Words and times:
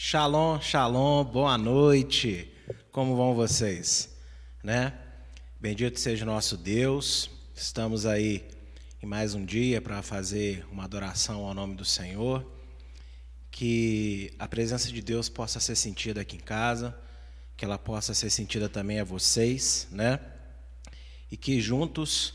Shalom, 0.00 0.60
shalom, 0.60 1.24
boa 1.24 1.58
noite. 1.58 2.48
Como 2.92 3.16
vão 3.16 3.34
vocês? 3.34 4.16
Né? 4.62 4.96
Bendito 5.60 5.98
seja 5.98 6.24
o 6.24 6.26
nosso 6.26 6.56
Deus. 6.56 7.28
Estamos 7.52 8.06
aí 8.06 8.46
em 9.02 9.06
mais 9.06 9.34
um 9.34 9.44
dia 9.44 9.82
para 9.82 10.00
fazer 10.00 10.64
uma 10.70 10.84
adoração 10.84 11.44
ao 11.44 11.52
nome 11.52 11.74
do 11.74 11.84
Senhor. 11.84 12.48
Que 13.50 14.32
a 14.38 14.46
presença 14.46 14.86
de 14.86 15.02
Deus 15.02 15.28
possa 15.28 15.58
ser 15.58 15.74
sentida 15.74 16.20
aqui 16.20 16.36
em 16.36 16.40
casa, 16.40 16.96
que 17.56 17.64
ela 17.64 17.76
possa 17.76 18.14
ser 18.14 18.30
sentida 18.30 18.68
também 18.68 19.00
a 19.00 19.04
vocês, 19.04 19.88
né? 19.90 20.20
E 21.28 21.36
que 21.36 21.60
juntos 21.60 22.34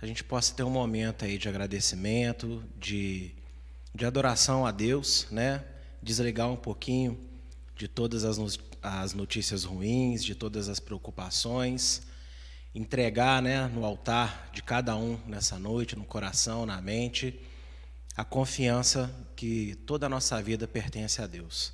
a 0.00 0.06
gente 0.06 0.22
possa 0.22 0.54
ter 0.54 0.62
um 0.62 0.70
momento 0.70 1.24
aí 1.24 1.38
de 1.38 1.48
agradecimento, 1.48 2.62
de, 2.78 3.32
de 3.92 4.06
adoração 4.06 4.64
a 4.64 4.70
Deus, 4.70 5.26
né? 5.28 5.64
Desligar 6.02 6.48
um 6.48 6.56
pouquinho 6.56 7.18
de 7.76 7.88
todas 7.88 8.24
as 8.82 9.14
notícias 9.14 9.64
ruins, 9.64 10.24
de 10.24 10.34
todas 10.34 10.68
as 10.68 10.78
preocupações, 10.78 12.02
entregar 12.74 13.42
né, 13.42 13.66
no 13.68 13.84
altar 13.84 14.50
de 14.52 14.62
cada 14.62 14.96
um 14.96 15.18
nessa 15.26 15.58
noite, 15.58 15.96
no 15.96 16.04
coração, 16.04 16.66
na 16.66 16.80
mente, 16.80 17.40
a 18.16 18.24
confiança 18.24 19.10
que 19.34 19.76
toda 19.86 20.06
a 20.06 20.08
nossa 20.08 20.40
vida 20.42 20.68
pertence 20.68 21.22
a 21.22 21.26
Deus. 21.26 21.72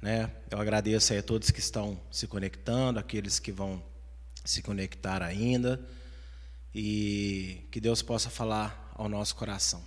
Né? 0.00 0.30
Eu 0.50 0.60
agradeço 0.60 1.14
a 1.14 1.22
todos 1.22 1.50
que 1.50 1.60
estão 1.60 2.00
se 2.10 2.26
conectando, 2.26 2.98
aqueles 2.98 3.38
que 3.38 3.52
vão 3.52 3.82
se 4.44 4.62
conectar 4.62 5.22
ainda, 5.22 5.80
e 6.74 7.66
que 7.70 7.80
Deus 7.80 8.02
possa 8.02 8.30
falar 8.30 8.92
ao 8.94 9.08
nosso 9.08 9.34
coração. 9.34 9.82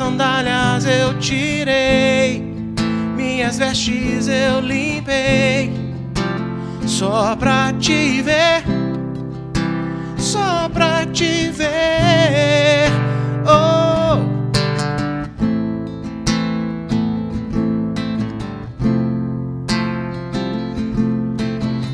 Sandálias 0.00 0.86
eu 0.86 1.18
tirei, 1.18 2.40
minhas 3.14 3.58
vestes 3.58 4.28
eu 4.28 4.60
limpei, 4.60 5.70
só 6.86 7.36
pra 7.36 7.72
te 7.78 8.22
ver, 8.22 8.64
só 10.16 10.70
pra 10.70 11.04
te 11.04 11.50
ver. 11.50 12.88
Oh. 13.44 14.20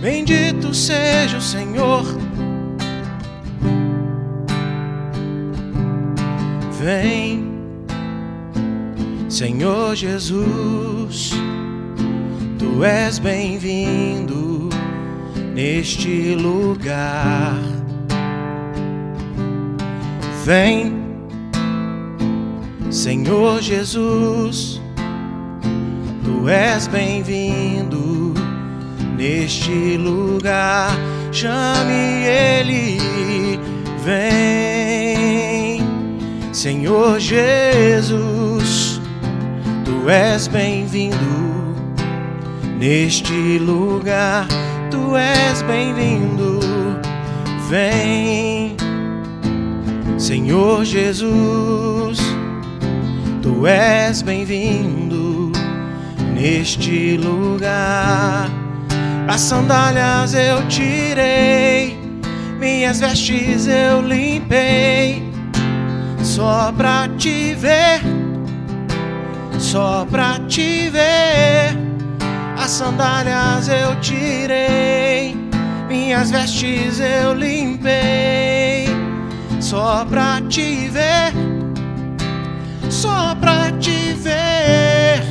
Bendito 0.00 0.72
seja 0.72 1.38
o 1.38 1.42
Senhor. 1.42 2.15
Vem 6.86 7.42
Senhor 9.28 9.96
Jesus, 9.96 11.32
tu 12.60 12.84
és 12.84 13.18
bem-vindo 13.18 14.68
neste 15.52 16.36
lugar. 16.36 17.58
Vem, 20.44 20.94
Senhor 22.88 23.60
Jesus, 23.60 24.80
tu 26.22 26.48
és 26.48 26.86
bem-vindo 26.86 28.32
neste 29.16 29.96
lugar. 29.96 30.96
Chame 31.32 32.24
Ele, 32.28 32.96
vem, 34.04 35.15
Senhor 36.56 37.20
Jesus 37.20 38.98
Tu 39.84 40.08
és 40.08 40.48
bem-vindo 40.48 41.76
neste 42.78 43.58
lugar. 43.58 44.48
Tu 44.90 45.14
és 45.16 45.60
bem-vindo. 45.60 46.60
Vem, 47.68 48.74
Senhor 50.16 50.82
Jesus. 50.82 52.20
Tu 53.42 53.66
és 53.66 54.22
bem-vindo 54.22 55.52
neste 56.34 57.18
lugar. 57.18 58.48
As 59.28 59.42
sandálias 59.42 60.32
eu 60.32 60.66
tirei, 60.68 61.98
minhas 62.58 63.00
vestes 63.00 63.66
eu 63.66 64.00
limpei, 64.00 65.25
só 66.36 66.70
pra 66.70 67.08
te 67.16 67.54
ver 67.54 68.02
só 69.58 70.06
pra 70.10 70.38
te 70.46 70.90
ver. 70.90 71.74
As 72.58 72.72
sandálias 72.72 73.68
eu 73.68 73.98
tirei, 74.00 75.34
minhas 75.88 76.30
vestes 76.30 77.00
eu 77.00 77.32
limpei, 77.32 78.86
só 79.60 80.04
pra 80.04 80.42
te 80.48 80.88
ver, 80.88 81.32
só 82.90 83.34
pra 83.36 83.70
te 83.72 84.12
ver, 84.14 85.22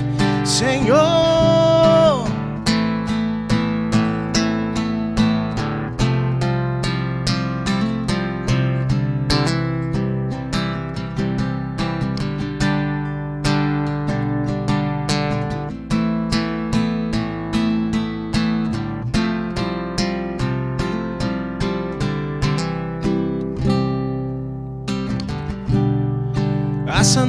Senhor. 0.44 1.35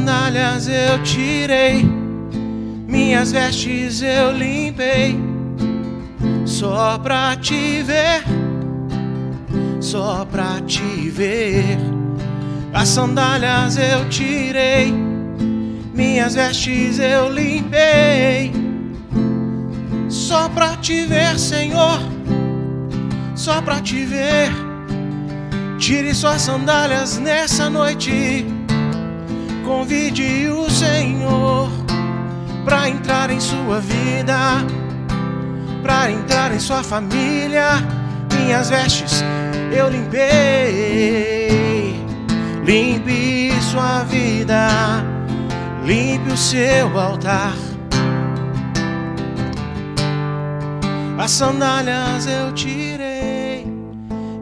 Sandálias 0.07 0.69
eu 0.69 1.03
tirei, 1.03 1.85
minhas 2.87 3.33
vestes 3.33 4.03
eu 4.03 4.31
limpei, 4.31 5.19
só 6.45 6.97
pra 6.97 7.35
te 7.35 7.83
ver, 7.83 8.23
só 9.81 10.25
pra 10.25 10.61
te 10.65 11.11
ver. 11.11 11.77
As 12.73 12.89
sandálias 12.89 13.77
eu 13.79 14.09
tirei, 14.09 14.95
minhas 15.93 16.37
vestes 16.37 17.01
eu 17.01 17.29
limpei, 17.29 18.53
só 20.09 20.49
pra 20.51 20.77
te 20.77 21.05
ver, 21.05 21.37
Senhor, 21.37 21.99
só 23.35 23.61
pra 23.61 23.81
te 23.81 24.05
ver. 24.05 24.53
Tire 25.79 26.15
suas 26.15 26.43
sandálias 26.43 27.19
nessa 27.19 27.69
noite, 27.69 28.47
convide 29.67 30.49
o 30.49 30.71
Senhor 30.71 31.69
pra 32.65 32.89
entrar 32.89 33.31
em 33.31 33.41
sua 33.41 33.81
vida, 33.81 34.65
pra 35.83 36.09
entrar 36.09 36.55
em 36.55 36.61
sua 36.61 36.85
família. 36.85 37.85
Minhas 38.33 38.71
vestes 38.71 39.25
eu 39.77 39.89
limpei, 39.89 41.49
limpe 42.65 43.51
sua 43.61 44.05
vida, 44.05 44.69
limpe 45.85 46.33
o 46.33 46.37
seu 46.37 46.97
altar. 46.99 47.57
As 51.19 51.33
sandálias 51.33 52.29
eu 52.29 52.53
tirei, 52.53 53.67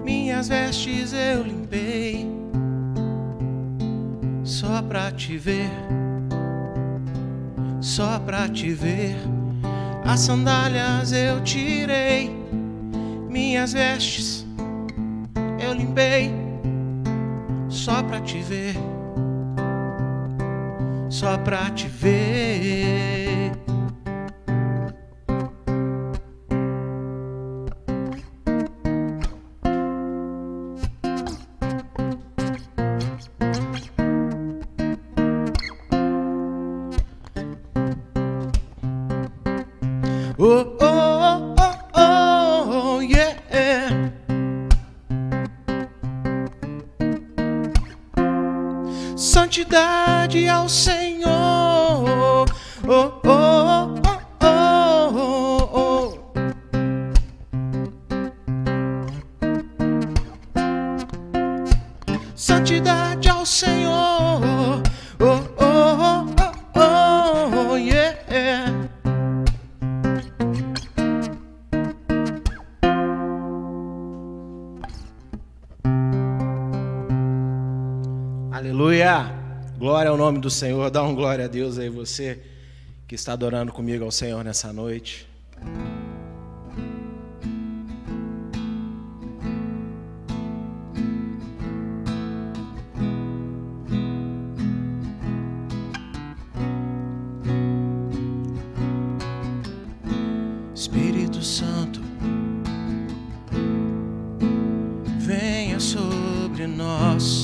minhas 0.04 0.48
vestes 0.48 1.14
eu 1.14 1.42
limpei, 1.42 2.33
só 4.64 4.80
pra 4.82 5.12
te 5.12 5.36
ver 5.36 5.70
só 7.84 8.18
pra 8.18 8.48
te 8.48 8.70
ver. 8.72 9.14
As 10.06 10.20
sandálias 10.20 11.12
eu 11.12 11.42
tirei, 11.42 12.30
minhas 13.28 13.72
vestes 13.72 14.46
eu 15.58 15.72
limpei, 15.72 16.32
só 17.68 18.02
pra 18.02 18.20
te 18.20 18.40
ver, 18.40 18.74
só 21.08 21.36
pra 21.38 21.70
te 21.70 21.88
ver. 21.88 23.43
Nome 80.24 80.38
do 80.38 80.48
Senhor. 80.48 80.90
Dá 80.90 81.02
um 81.02 81.14
glória 81.14 81.44
a 81.44 81.48
Deus 81.48 81.78
aí, 81.78 81.90
você 81.90 82.40
que 83.06 83.14
está 83.14 83.34
adorando 83.34 83.70
comigo 83.70 84.04
ao 84.04 84.10
Senhor 84.10 84.42
nessa 84.42 84.72
noite. 84.72 85.28
Espírito 100.74 101.42
Santo, 101.42 102.00
venha 105.18 105.78
sobre 105.78 106.66
nós. 106.66 107.43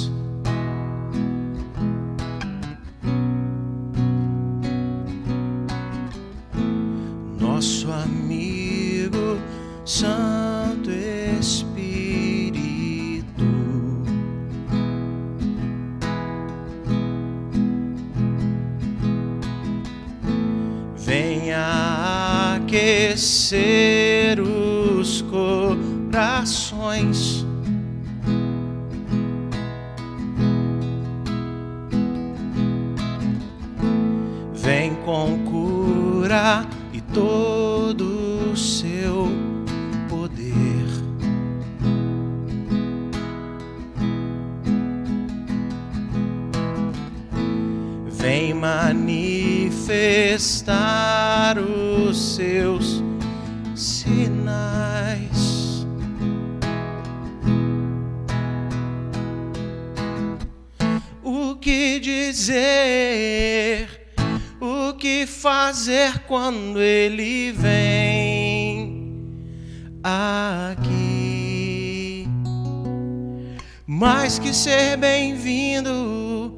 Ser 74.60 74.98
bem-vindo, 74.98 76.52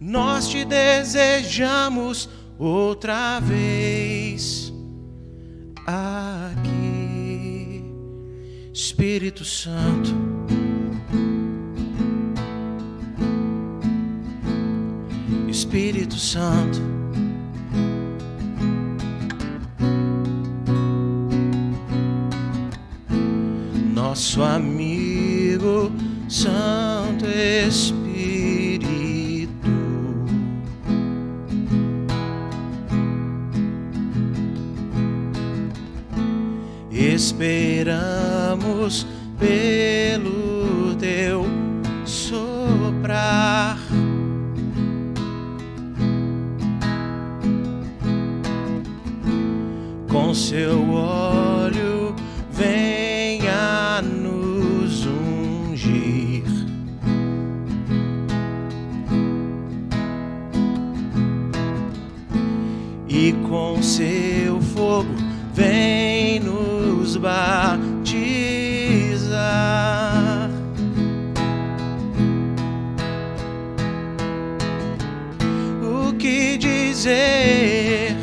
nós 0.00 0.48
te 0.48 0.64
desejamos 0.64 2.28
outra 2.58 3.38
vez 3.38 4.72
aqui, 5.86 7.84
Espírito 8.74 9.44
Santo. 9.44 10.12
Espírito 15.48 16.16
Santo. 16.16 16.80
Nosso 23.94 24.42
amigo 24.42 25.92
Santo 26.28 27.24
Espírito. 27.26 27.96
Esperamos 36.90 38.26
pelo 39.38 40.96
teu 40.98 41.46
soprar. 42.04 43.78
Com 50.08 50.34
seu 50.34 50.90
óleo 50.90 51.45
E 63.08 63.32
com 63.48 63.82
seu 63.82 64.60
fogo 64.60 65.14
vem 65.54 66.40
nos 66.40 67.16
batizar. 67.16 68.06
que 76.26 76.58
dizer, 76.58 78.16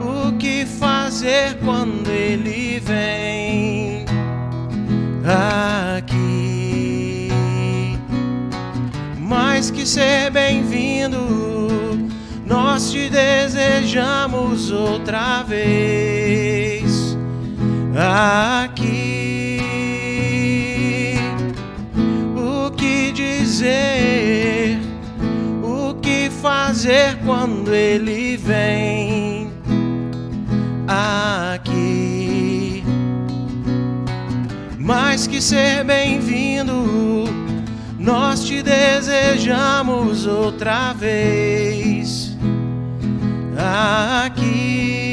o 0.00 0.32
que 0.38 0.64
fazer 0.64 1.58
quando 1.62 2.08
ele 2.08 2.80
vem 2.80 4.06
aqui. 5.96 7.28
Mais 9.18 9.70
que 9.70 9.84
ser 9.84 10.30
bem-vindo, 10.30 11.18
nós 12.50 12.90
te 12.90 13.08
desejamos 13.08 14.72
outra 14.72 15.44
vez 15.44 17.16
aqui. 18.64 19.60
O 22.36 22.72
que 22.72 23.12
dizer? 23.12 24.80
O 25.62 25.94
que 26.02 26.28
fazer 26.28 27.16
quando 27.24 27.72
ele 27.72 28.36
vem 28.36 29.52
aqui? 30.88 32.82
Mais 34.76 35.28
que 35.28 35.40
ser 35.40 35.84
bem-vindo, 35.84 37.28
nós 37.96 38.44
te 38.44 38.60
desejamos 38.60 40.26
outra 40.26 40.92
vez 40.92 42.19
aqui. 43.70 45.09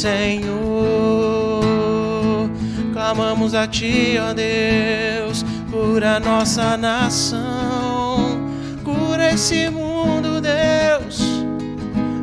Senhor. 0.00 1.60
Clamamos 2.94 3.54
a 3.54 3.66
ti, 3.66 4.16
ó 4.18 4.32
Deus, 4.32 5.44
cura 5.70 6.18
nossa 6.18 6.74
nação, 6.78 8.40
cura 8.82 9.34
esse 9.34 9.68
mundo, 9.68 10.40
Deus. 10.40 11.20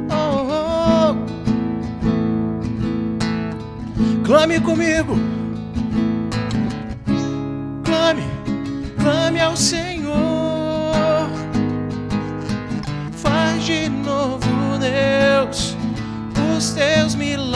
Oh, 0.09 0.47
oh. 0.51 1.15
Clame 4.25 4.59
comigo. 4.59 5.15
Clame, 7.85 8.23
clame 8.99 9.39
ao 9.39 9.55
Senhor. 9.55 10.15
Faz 13.11 13.63
de 13.63 13.87
novo, 13.87 14.79
Deus, 14.79 15.77
os 16.57 16.71
teus 16.71 17.13
milagres. 17.13 17.46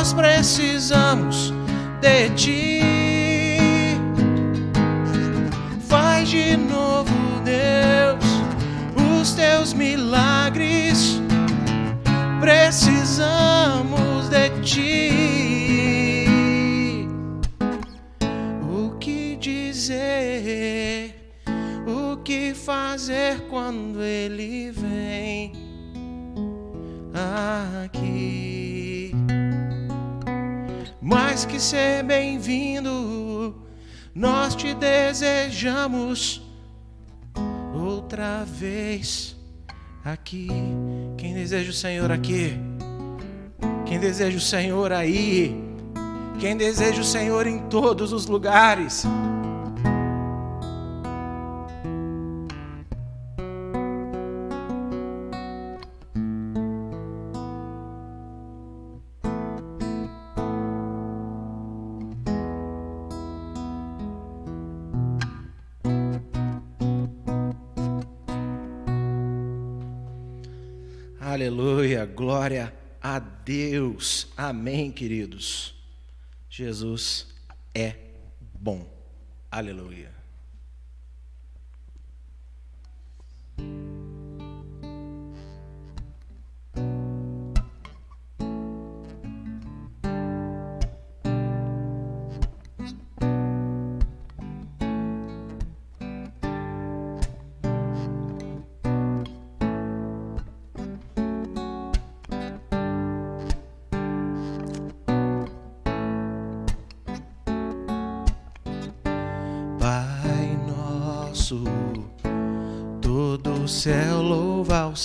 Nós 0.00 0.14
precisamos 0.14 1.52
de 2.00 2.30
ti. 2.30 2.80
Faz 5.86 6.30
de 6.30 6.56
novo, 6.56 7.12
Deus, 7.44 8.24
os 9.20 9.34
teus 9.34 9.74
milagres. 9.74 11.20
Precisamos 12.40 14.30
de 14.30 14.48
ti. 14.62 15.10
O 18.72 18.96
que 18.96 19.36
dizer? 19.36 21.14
O 21.86 22.16
que 22.22 22.54
fazer 22.54 23.42
quando 23.50 24.02
ele 24.02 24.70
vem 24.70 25.52
aqui? 27.84 28.49
Mais 31.02 31.46
que 31.46 31.58
ser 31.58 32.02
bem-vindo, 32.04 33.54
nós 34.14 34.54
te 34.54 34.74
desejamos 34.74 36.42
outra 37.74 38.44
vez 38.44 39.34
aqui. 40.04 40.48
Quem 41.16 41.32
deseja 41.32 41.70
o 41.70 41.72
Senhor 41.72 42.12
aqui? 42.12 42.58
Quem 43.86 43.98
deseja 43.98 44.36
o 44.36 44.40
Senhor 44.40 44.92
aí? 44.92 45.58
Quem 46.38 46.54
deseja 46.54 47.00
o 47.00 47.04
Senhor 47.04 47.46
em 47.46 47.60
todos 47.60 48.12
os 48.12 48.26
lugares? 48.26 49.06
Glória 72.20 72.70
a 73.00 73.18
Deus. 73.18 74.28
Amém, 74.36 74.92
queridos. 74.92 75.74
Jesus 76.50 77.28
é 77.74 77.96
bom. 78.52 78.86
Aleluia. 79.50 80.12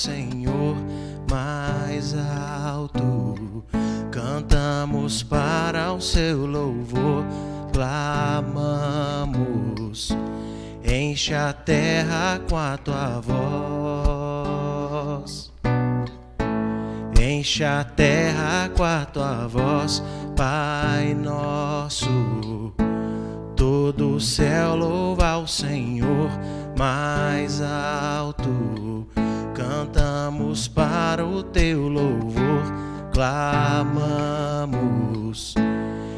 Senhor 0.06 0.78
mais 1.32 2.14
alto. 2.64 3.64
Cantamos 4.12 5.24
para 5.24 5.92
o 5.94 6.00
seu 6.00 6.46
louvor, 6.46 7.26
clamamos. 7.74 9.36
Enche 10.84 11.34
a 11.34 11.52
terra 11.52 12.40
com 12.48 12.56
a 12.56 12.78
tua 12.78 13.20
voz. 15.24 15.52
Enche 17.20 17.64
a 17.64 17.84
terra 17.84 18.70
com 18.78 18.84
a 18.84 19.06
tua 19.06 19.48
voz, 19.48 20.04
Pai 20.36 21.16
nosso. 21.16 22.72
Todo 23.56 24.18
o 24.18 24.22
céu 24.22 24.76
louva 24.76 25.30
ao 25.30 25.48
Senhor 25.48 26.30
mais 26.78 27.60
alto. 27.60 29.08
Cantamos 30.26 30.68
para 30.68 31.24
o 31.24 31.44
teu 31.44 31.88
louvor, 31.88 32.64
clamamos. 33.14 34.74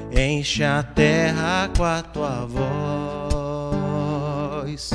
Enche 0.09 0.63
a 0.63 0.81
terra 0.81 1.69
com 1.75 1.83
a 1.83 2.01
tua 2.01 2.45
voz. 2.45 3.67
voz. 4.67 4.91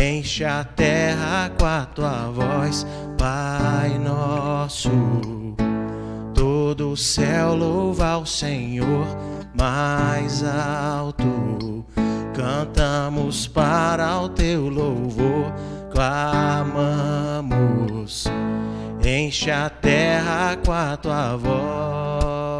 Enche 0.00 0.44
a 0.44 0.62
terra 0.62 1.50
com 1.58 1.66
a 1.66 1.84
tua 1.86 2.30
voz, 2.30 2.86
Pai 3.18 3.98
nosso. 3.98 4.90
Todo 6.34 6.92
o 6.92 6.96
céu 6.96 7.56
louva 7.56 8.10
ao 8.10 8.24
Senhor 8.24 9.04
mais 9.52 10.44
alto. 10.44 11.84
Cantamos 12.34 13.48
para 13.48 14.20
o 14.20 14.28
teu 14.28 14.68
louvor, 14.68 15.52
clamamos. 15.90 17.37
Enche 19.04 19.50
a 19.50 19.68
terra 19.68 20.56
com 20.64 20.72
a 20.72 20.96
tua 20.96 21.36
voz. 21.36 22.58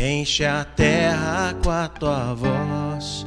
Enche 0.00 0.44
a 0.44 0.64
terra 0.64 1.54
com 1.62 1.70
a 1.70 1.86
tua 1.88 2.34
voz. 2.34 3.24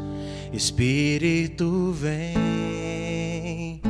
Espírito 0.51 1.91
vem. 1.93 3.81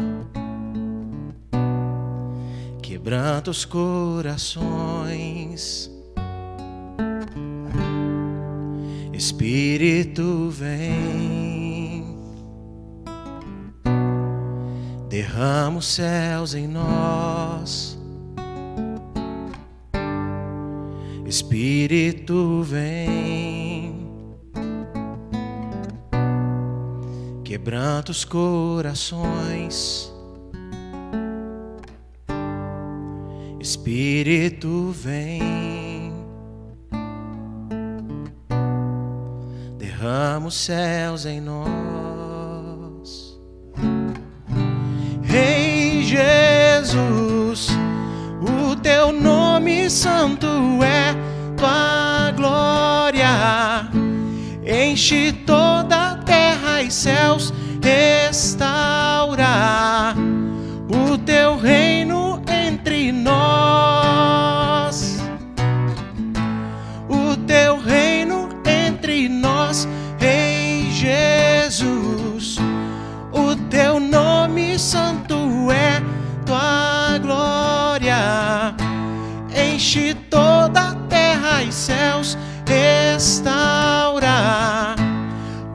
Quebranta 2.82 3.50
os 3.52 3.66
corações. 3.66 4.62
Espírito 9.14 10.50
vem. 10.52 11.37
Derrama 15.10 15.78
os 15.80 15.88
céus 15.88 16.54
em 16.54 16.68
nós. 16.68 17.98
Espírito 21.26 22.62
vem. 22.64 24.08
Quebranta 27.44 28.12
os 28.12 28.26
corações. 28.26 30.12
Espírito 33.60 34.92
vem. 34.92 36.14
Derrama 39.78 40.48
os 40.48 40.56
céus 40.56 41.26
em 41.26 41.42
nós. 41.42 41.97
Jesus, 46.98 47.70
o 48.42 48.76
teu 48.76 49.12
nome 49.12 49.88
santo 49.90 50.48
é 50.84 51.16
tua 51.56 52.32
glória. 52.36 53.88
Enche 54.66 55.32
toda 55.46 56.12
a 56.12 56.16
terra 56.16 56.82
e 56.82 56.90
céus, 56.90 57.54
restaura 57.84 59.46
o 60.90 61.18
teu 61.20 61.58
reino 61.58 62.42
entre 62.48 63.12
nós. 63.12 64.07
Enche 79.78 80.16
toda 80.32 80.96
terra 81.08 81.62
e 81.62 81.72
céus, 81.72 82.36
restaura 82.66 84.26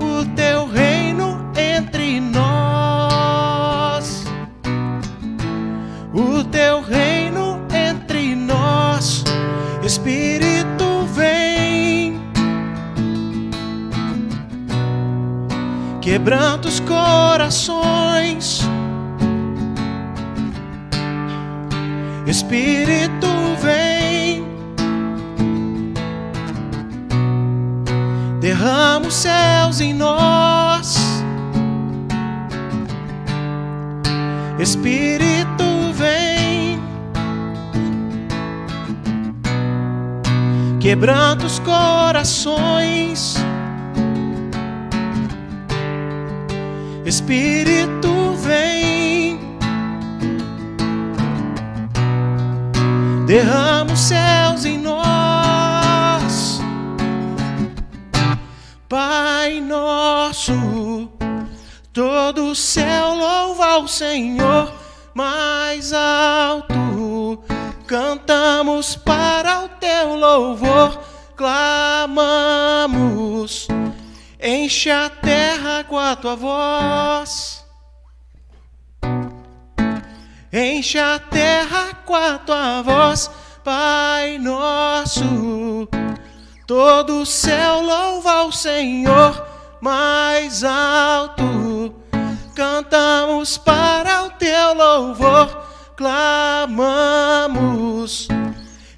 o 0.01 0.25
teu 0.35 0.67
reino 0.67 1.49
entre 1.57 2.21
nós. 2.21 3.45
O 6.13 6.43
teu 6.43 6.83
reino 6.83 7.61
entre 7.73 8.35
nós, 8.35 9.23
Espírito 9.85 11.07
vem. 11.15 12.21
Quebranta 16.01 16.67
os 16.67 16.81
corações. 16.81 18.63
Espírito 22.27 23.02
Derrama 28.63 29.09
os 29.09 29.15
céus 29.15 29.81
em 29.81 29.93
nós. 29.93 30.97
Espírito 34.57 35.65
vem. 35.95 36.81
Quebranta 40.79 41.45
os 41.45 41.59
corações. 41.59 43.35
Espírito 47.05 48.37
vem. 48.45 49.41
Derrama 53.27 53.93
os 53.93 53.99
céus 53.99 54.65
em 54.65 54.79
Pai 58.93 59.59
nosso, 59.59 61.09
todo 61.95 62.51
o 62.51 62.55
céu 62.55 63.15
louva 63.15 63.79
o 63.79 63.89
Senhor 63.89 64.71
mais 65.15 65.95
alto. 65.95 67.43
Cantamos 67.87 68.95
para 68.95 69.65
o 69.65 69.69
teu 69.81 70.15
louvor, 70.15 71.03
clamamos. 71.35 71.97
Enche 74.39 74.91
a 74.91 75.09
terra 75.09 75.85
com 75.85 75.99
a 75.99 76.15
tua 76.15 76.37
voz. 76.37 77.65
Enche 80.53 80.99
a 80.99 81.19
terra 81.19 81.95
com 82.05 82.15
a 82.15 82.37
tua 82.37 82.83
voz, 82.83 83.31
Pai 83.65 84.37
nosso. 84.37 85.89
Todo 86.75 87.21
o 87.21 87.27
céu 87.27 87.83
louva 87.83 88.45
o 88.45 88.51
Senhor 88.51 89.47
mais 89.79 90.65
alto. 90.65 91.95
Cantamos 92.55 93.59
para 93.59 94.23
o 94.23 94.31
teu 94.31 94.73
louvor, 94.73 95.67
clamamos. 95.95 97.07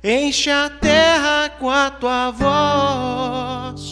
Enche 0.05 0.51
a 0.53 0.71
terra 0.71 1.51
com 1.59 1.69
a 1.69 1.91
tua 1.91 2.31
voz. 2.31 3.83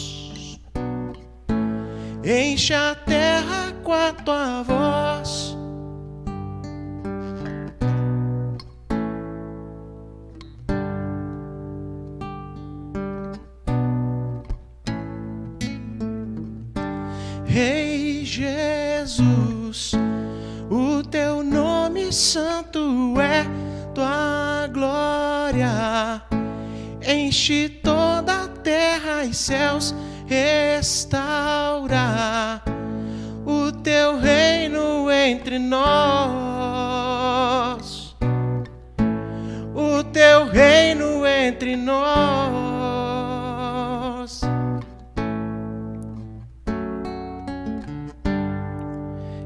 Enche 2.23 2.73
a 2.73 2.95
terra 2.95 3.73
com 3.83 3.91
a 3.91 4.13
tua 4.13 4.63
voz. 4.63 5.52
Jesus, 18.35 19.91
o 20.67 21.03
teu 21.03 21.43
nome 21.43 22.11
santo 22.11 23.13
é 23.21 23.45
tua 23.93 24.67
glória. 24.73 26.23
Enche 27.07 27.69
toda 27.69 28.45
a 28.45 28.47
terra 28.47 29.23
e 29.23 29.35
céus, 29.35 29.93
restaura 30.25 31.19
o 33.45 33.71
teu 33.71 34.17
reino 34.19 35.11
entre 35.11 35.59
nós. 35.59 35.83
O 39.75 40.03
teu 40.05 40.47
reino 40.47 41.23
entre 41.23 41.75
nós. 41.75 42.72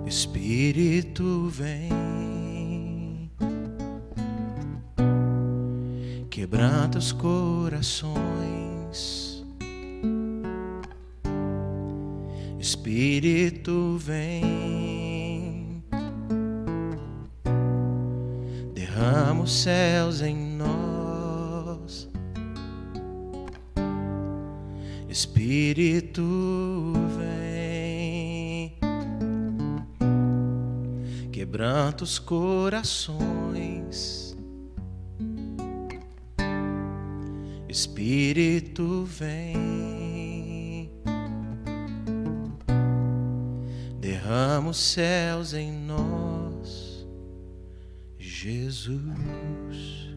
Espírito 0.08 1.50
vem, 1.50 3.30
quebranta 6.30 6.98
os 6.98 7.12
corações. 7.12 8.16
Espírito 12.58 13.98
vem, 13.98 15.84
derrama 18.74 19.44
os 19.44 19.52
céus 19.52 20.22
em 20.22 20.47
quebranta 31.88 32.04
os 32.04 32.20
corações. 32.20 33.16
Espírito 37.70 39.04
vem, 39.06 40.92
derrama 44.00 44.70
os 44.70 44.78
céus 44.78 45.54
em 45.54 45.72
nós, 45.72 47.08
Jesus. 48.18 50.08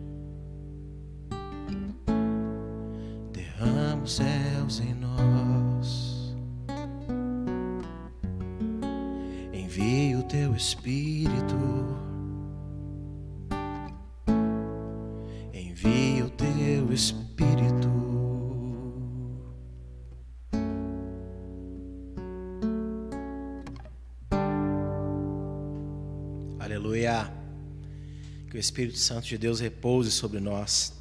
Derrama 3.33 4.03
os 4.05 4.17
céus 4.17 4.81
em 4.81 4.95
nós, 4.95 5.10
o 28.61 28.67
Espírito 28.69 28.99
Santo 28.99 29.27
de 29.27 29.39
Deus 29.39 29.59
repouse 29.59 30.11
sobre 30.11 30.39
nós. 30.39 30.93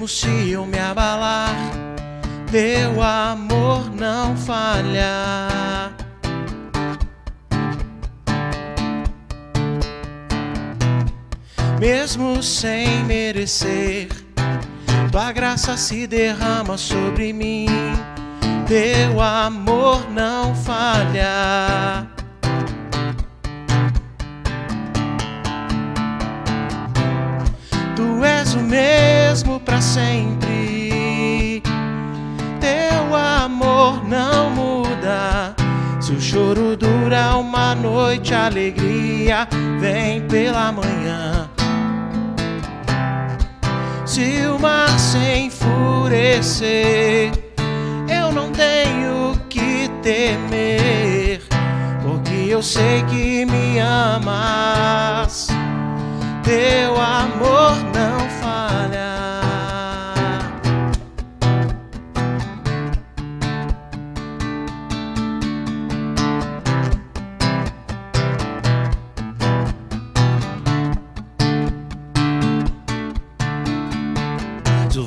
Mesmo 0.00 0.08
se 0.08 0.50
eu 0.50 0.64
me 0.64 0.78
abalar, 0.78 1.54
teu 2.50 3.02
amor 3.02 3.94
não 3.94 4.34
falha. 4.34 5.90
Mesmo 11.78 12.42
sem 12.42 13.04
merecer, 13.04 14.08
tua 15.12 15.32
graça 15.32 15.76
se 15.76 16.06
derrama 16.06 16.78
sobre 16.78 17.34
mim, 17.34 17.66
teu 18.66 19.20
amor 19.20 20.10
não 20.10 20.54
falha. 20.54 22.09
Sempre. 29.80 31.62
Teu 32.60 33.16
amor 33.16 34.06
não 34.06 34.50
muda. 34.50 35.56
Se 36.00 36.12
o 36.12 36.20
choro 36.20 36.76
dura 36.76 37.36
uma 37.36 37.74
noite, 37.74 38.34
a 38.34 38.46
alegria 38.46 39.48
vem 39.80 40.20
pela 40.22 40.72
manhã. 40.72 41.48
Se 44.04 44.44
o 44.46 44.58
mar 44.58 44.98
se 44.98 45.46
enfurecer, 45.46 47.30
eu 48.08 48.32
não 48.32 48.50
tenho 48.50 49.38
que 49.48 49.88
temer, 50.02 51.40
porque 52.02 52.48
eu 52.48 52.62
sei 52.62 53.04
que 53.04 53.46
me 53.46 53.78
amas 53.78 55.48
teu 56.50 57.00
amor 57.00 57.76
não 57.94 58.19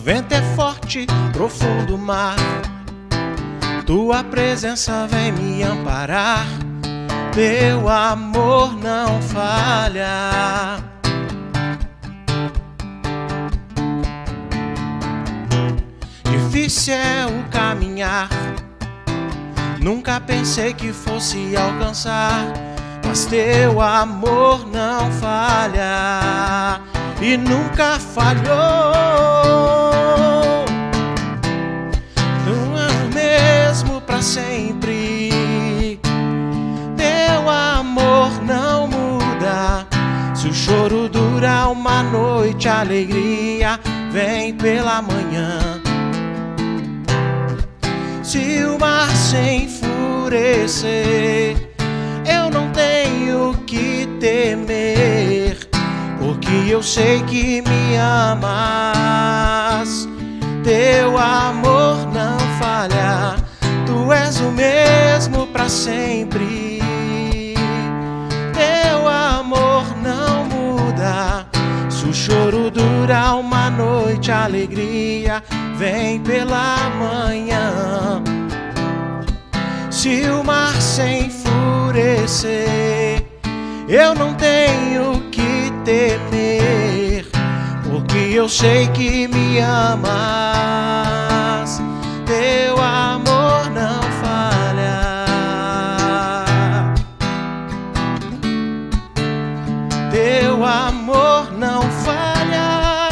vento 0.03 0.33
é 0.33 0.41
forte, 0.53 1.07
profundo 1.31 1.97
mar, 1.97 2.35
tua 3.85 4.21
presença 4.21 5.07
vem 5.07 5.31
me 5.31 5.63
amparar. 5.63 6.45
Teu 7.31 7.87
amor 7.87 8.75
não 8.75 9.21
falha. 9.21 10.77
Difícil 16.29 16.95
é 16.95 17.25
o 17.25 17.49
caminhar. 17.49 18.27
Nunca 19.79 20.19
pensei 20.19 20.73
que 20.73 20.91
fosse 20.91 21.55
alcançar, 21.55 22.45
mas 23.07 23.25
teu 23.25 23.79
amor 23.79 24.67
não 24.67 25.09
falha 25.13 26.81
e 27.21 27.37
nunca 27.37 27.97
falhou. 27.99 29.82
Para 34.05 34.21
sempre. 34.21 35.31
Teu 36.95 37.49
amor 37.49 38.29
não 38.43 38.87
muda. 38.87 39.87
Se 40.35 40.47
o 40.47 40.53
choro 40.53 41.09
dura 41.09 41.69
uma 41.69 42.03
noite, 42.03 42.67
a 42.67 42.81
alegria 42.81 43.79
vem 44.11 44.53
pela 44.53 45.01
manhã. 45.01 45.81
Se 48.21 48.63
o 48.63 48.77
mar 48.79 49.09
se 49.11 49.65
enfurecer, 49.65 51.57
eu 52.25 52.49
não 52.49 52.69
tenho 52.71 53.53
que 53.65 54.07
temer, 54.19 55.57
porque 56.19 56.69
eu 56.69 56.81
sei 56.81 57.21
que 57.23 57.61
me 57.61 57.97
amas. 57.97 60.07
Teu 60.63 61.17
amor 61.17 62.07
não 62.13 62.39
falha, 62.57 63.32
tu 64.03 64.11
és 64.11 64.39
o 64.41 64.51
mesmo 64.51 65.47
para 65.47 65.69
sempre. 65.69 66.81
Teu 68.53 69.07
amor 69.07 69.85
não 70.03 70.43
muda. 70.45 71.47
Se 71.89 72.05
o 72.05 72.13
choro 72.13 72.69
dura 72.69 73.35
uma 73.35 73.69
noite, 73.69 74.29
a 74.29 74.43
alegria 74.43 75.41
vem 75.77 76.19
pela 76.19 76.77
manhã. 76.99 78.21
Se 79.89 80.23
o 80.29 80.43
mar 80.43 80.81
se 80.81 81.03
enfurecer, 81.27 82.51
eu 83.87 84.13
não 84.13 84.33
tenho 84.33 85.21
que 85.31 85.71
temer, 85.85 87.25
porque 87.89 88.17
eu 88.33 88.49
sei 88.49 88.87
que 88.87 89.29
me 89.29 89.59
amas. 89.59 90.11
Teu 92.25 92.81
amor 92.81 93.32
não 93.73 94.01
falha. 94.21 95.25
Teu 100.11 100.63
amor 100.63 101.51
não 101.57 101.81
falha. 102.05 103.09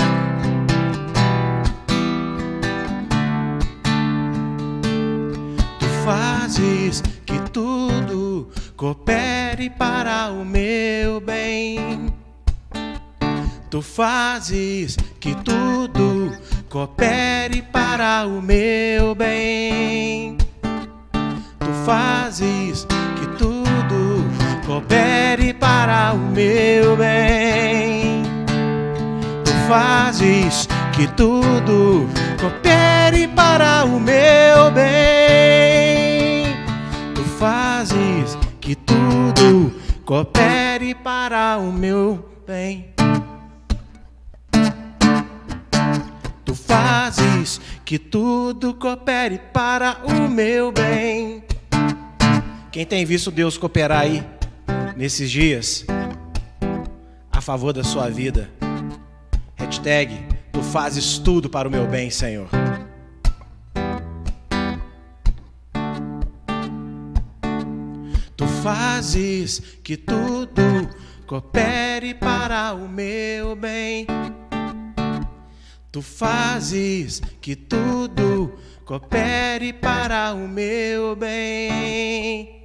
Tu 5.80 5.88
fazes 6.06 7.02
que 7.26 7.40
tudo 7.50 8.50
coopere 8.78 9.70
para 9.70 10.32
o 10.32 10.46
meu 10.46 11.20
bem. 11.20 12.14
Tu 13.70 13.82
fazes 13.82 14.98
que 15.20 15.34
tudo 15.36 16.38
coopere 16.70 17.62
para 17.62 18.26
o 18.28 18.42
meu 18.42 19.16
bem. 19.16 20.11
Fazes 21.86 22.86
que 23.18 23.26
tudo 23.38 24.24
coopere 24.66 25.52
para 25.52 26.14
o 26.14 26.18
meu 26.18 26.96
bem. 26.96 28.24
Tu 29.44 29.52
fazes 29.68 30.68
que 30.94 31.08
tudo 31.08 32.08
coopere 32.40 33.28
para 33.28 33.84
o 33.86 34.00
meu 34.00 34.72
bem. 34.72 36.56
Tu 37.16 37.24
fazes 37.40 38.38
que 38.60 38.76
tudo 38.76 39.74
coopere 40.06 40.94
para 40.94 41.58
o 41.58 41.72
meu 41.72 42.24
bem. 42.46 42.94
Tu 46.46 46.54
fazes 46.54 47.60
que 47.84 47.98
tudo 47.98 48.76
coopere 48.76 49.40
para 49.52 49.98
o 50.04 50.30
meu 50.30 50.72
bem. 50.72 51.44
Quem 52.72 52.86
tem 52.86 53.04
visto 53.04 53.30
Deus 53.30 53.58
cooperar 53.58 54.00
aí 54.00 54.24
nesses 54.96 55.30
dias 55.30 55.86
a 57.30 57.42
favor 57.42 57.74
da 57.74 57.84
sua 57.84 58.10
vida? 58.10 58.50
Hashtag, 59.56 60.26
tu 60.54 60.64
fazes 60.64 61.18
tudo 61.18 61.50
para 61.50 61.68
o 61.68 61.72
meu 61.72 61.86
bem, 61.86 62.10
Senhor. 62.10 62.48
Tu 68.38 68.48
fazes 68.64 69.60
que 69.84 69.98
tudo 69.98 70.90
coopere 71.28 72.14
para 72.14 72.74
o 72.74 72.88
meu 72.88 73.54
bem. 73.54 74.08
Tu 75.92 76.02
fazes 76.02 77.22
que 77.42 77.54
tudo 77.54 78.54
coopere 78.86 79.74
para 79.74 80.34
o 80.34 80.48
meu 80.48 81.18
bem. 81.18 82.61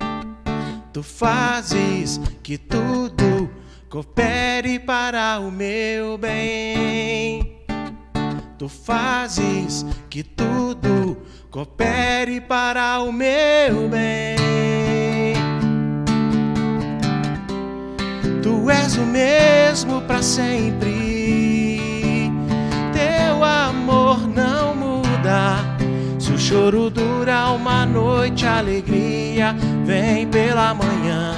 Tu 0.97 1.03
fazes 1.03 2.19
que 2.43 2.57
tudo 2.57 3.51
coopere 3.87 4.79
para 4.79 5.39
o 5.41 5.51
meu 5.51 6.17
bem. 6.17 7.59
Tu 8.57 8.67
fazes 8.67 9.85
que 10.09 10.23
tudo 10.23 11.19
coopere 11.51 12.41
para 12.41 13.01
o 13.01 13.13
meu 13.13 13.91
bem. 13.91 15.35
Tu 18.43 18.71
és 18.71 18.97
o 18.97 19.05
mesmo 19.05 20.01
para 20.01 20.23
sempre. 20.23 21.53
Teu 22.95 23.45
amor 23.45 24.27
não 24.27 24.75
muda. 24.75 25.76
Se 26.27 26.33
o 26.33 26.39
choro 26.39 26.91
dura 26.91 27.53
uma 27.53 27.87
noite, 27.87 28.45
a 28.45 28.59
alegria 28.59 29.55
vem 29.85 30.27
pela 30.27 30.75
manhã. 30.75 31.37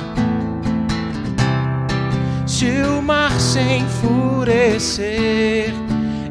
Se 2.47 2.71
o 2.85 3.03
mar 3.03 3.39
se 3.39 3.61
enfurecer, 3.61 4.95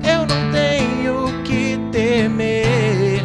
eu 0.03 0.25
não 0.25 0.51
tenho 0.51 1.43
que 1.43 1.77
temer, 1.91 3.21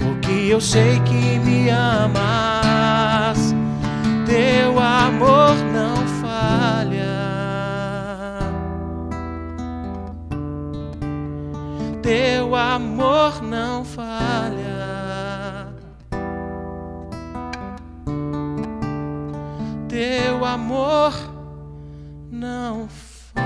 porque 0.00 0.50
eu 0.50 0.58
sei 0.58 0.98
que 1.00 1.38
me 1.40 1.68
amas. 1.68 3.54
Teu 4.24 4.80
amor 4.80 5.54
não 5.70 5.96
falha. 6.22 7.12
Teu 12.00 12.56
amor 12.56 13.42
não 13.42 13.84
falha. 13.84 14.51
Amor 20.52 21.12
não 22.30 22.86
falha. 22.86 23.40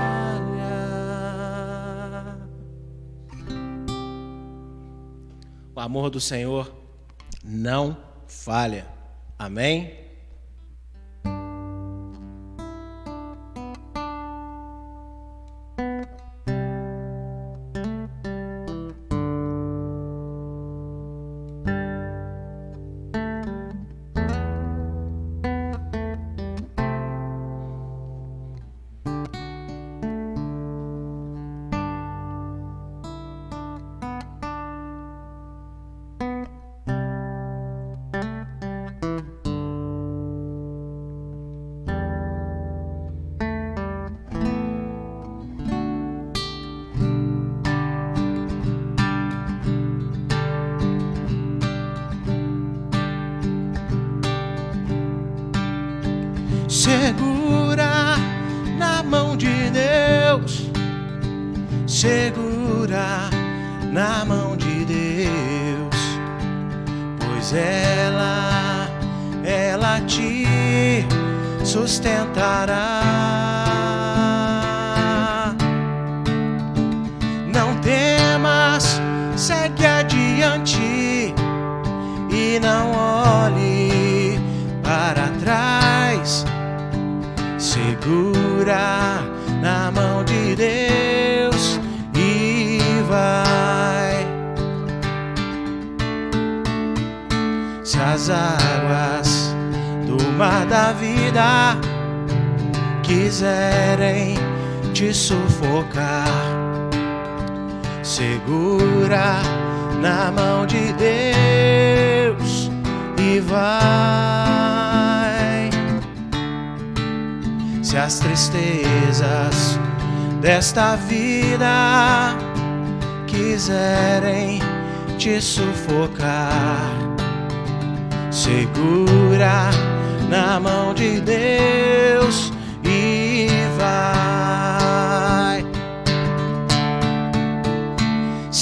O 5.73 5.79
amor 5.79 6.09
do 6.09 6.19
Senhor 6.19 6.69
não 7.41 7.95
falha. 8.27 8.85
Amém? 9.39 10.06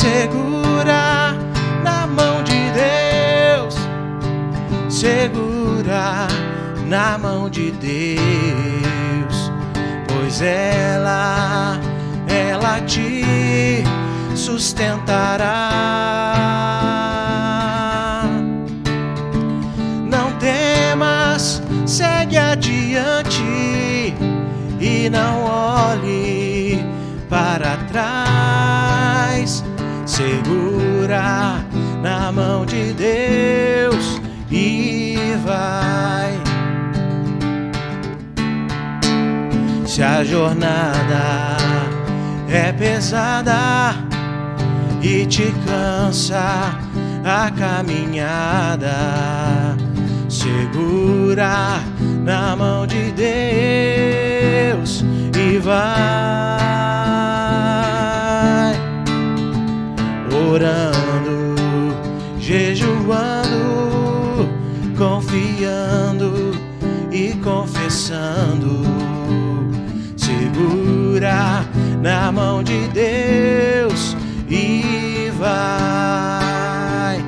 Segura 0.05 1.35
na 1.83 2.05
mão 2.05 2.43
de 2.43 2.69
Deus, 2.71 3.75
segura 4.87 6.27
na 6.85 7.17
mão 7.17 7.49
de 7.49 7.71
Deus, 7.71 9.51
pois 10.07 10.43
ela, 10.43 11.79
ela 12.27 12.81
te 12.81 13.83
sustentará. 14.35 15.71
Não 20.07 20.31
temas, 20.37 21.63
segue 21.87 22.37
adiante 22.37 24.13
e 24.79 25.09
não 25.09 25.45
olhe 25.45 26.85
para 27.27 27.75
trás. 27.87 29.64
Segura 30.15 31.59
na 32.01 32.31
mão 32.31 32.65
de 32.65 32.93
Deus 32.93 34.21
e 34.49 35.35
vai. 35.43 36.39
Se 39.85 40.01
a 40.01 40.23
jornada 40.23 41.57
é 42.47 42.71
pesada 42.71 43.93
e 45.01 45.25
te 45.25 45.53
cansa 45.65 46.79
a 47.25 47.51
caminhada. 47.51 48.95
Segura 50.29 51.81
na 52.23 52.55
mão 52.55 52.87
de 52.87 53.11
Deus 53.11 55.03
e 55.37 55.57
vai 55.57 57.04
orando, 60.55 61.55
jejuando, 62.39 63.49
confiando 64.97 66.51
e 67.11 67.33
confessando. 67.43 68.83
Segura 70.15 71.65
na 72.01 72.31
mão 72.31 72.63
de 72.63 72.87
Deus 72.87 74.15
e 74.49 75.29
vai. 75.37 77.21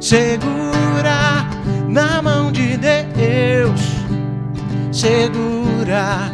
Segura 0.00 1.46
na 1.88 2.22
mão 2.22 2.50
de 2.50 2.78
Deus, 2.78 3.80
segura 4.90 6.32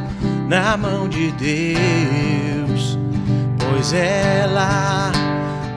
na 0.49 0.77
mão 0.77 1.09
de 1.09 1.33
Deus, 1.33 2.62
pois 3.73 3.93
ela, 3.95 5.11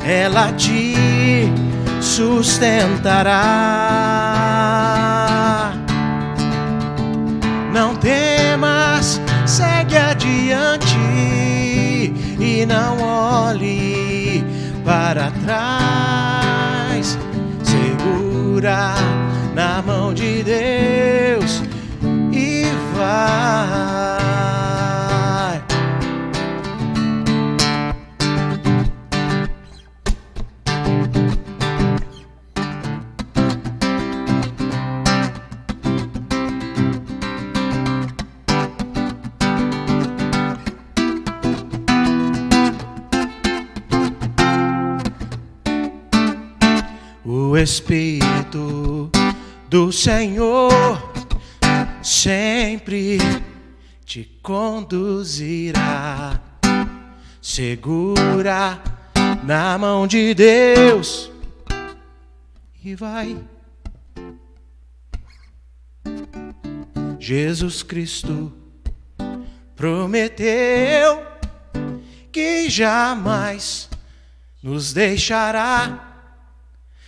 ela 0.05 0.51
te 0.53 1.49
sustentará. 2.01 3.34
Não 7.73 7.95
temas, 7.95 9.21
segue 9.45 9.95
adiante 9.97 10.97
e 12.39 12.65
não 12.65 12.97
olhe 13.01 14.43
para 14.84 15.31
trás. 15.45 17.17
Segura 17.63 18.93
na 19.53 19.81
mão 19.81 20.13
de 20.13 20.43
Deus 20.43 21.63
e 22.34 22.65
vai. 22.95 24.74
O 47.55 47.57
Espírito 47.57 49.09
do 49.69 49.89
Senhor 49.89 50.69
sempre 52.03 53.17
te 54.03 54.25
conduzirá. 54.43 56.37
Segura 57.41 58.83
na 59.41 59.77
mão 59.77 60.05
de 60.05 60.33
Deus 60.33 61.31
e 62.83 62.93
vai. 62.93 63.37
Jesus 67.17 67.83
Cristo 67.83 68.51
prometeu 69.77 71.25
que 72.33 72.69
jamais 72.69 73.89
nos 74.61 74.91
deixará 74.91 76.04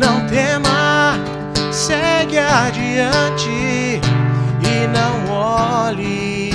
Não 0.00 0.26
tema, 0.26 1.18
segue 1.70 2.38
adiante 2.38 4.00
e 4.64 4.86
não 4.86 5.30
olhe 5.30 6.52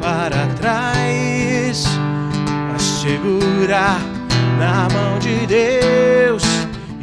para 0.00 0.48
trás, 0.56 1.84
mas 2.68 2.82
segura 2.82 3.96
na 4.58 4.88
mão 4.92 5.20
de 5.20 5.46
Deus 5.46 6.42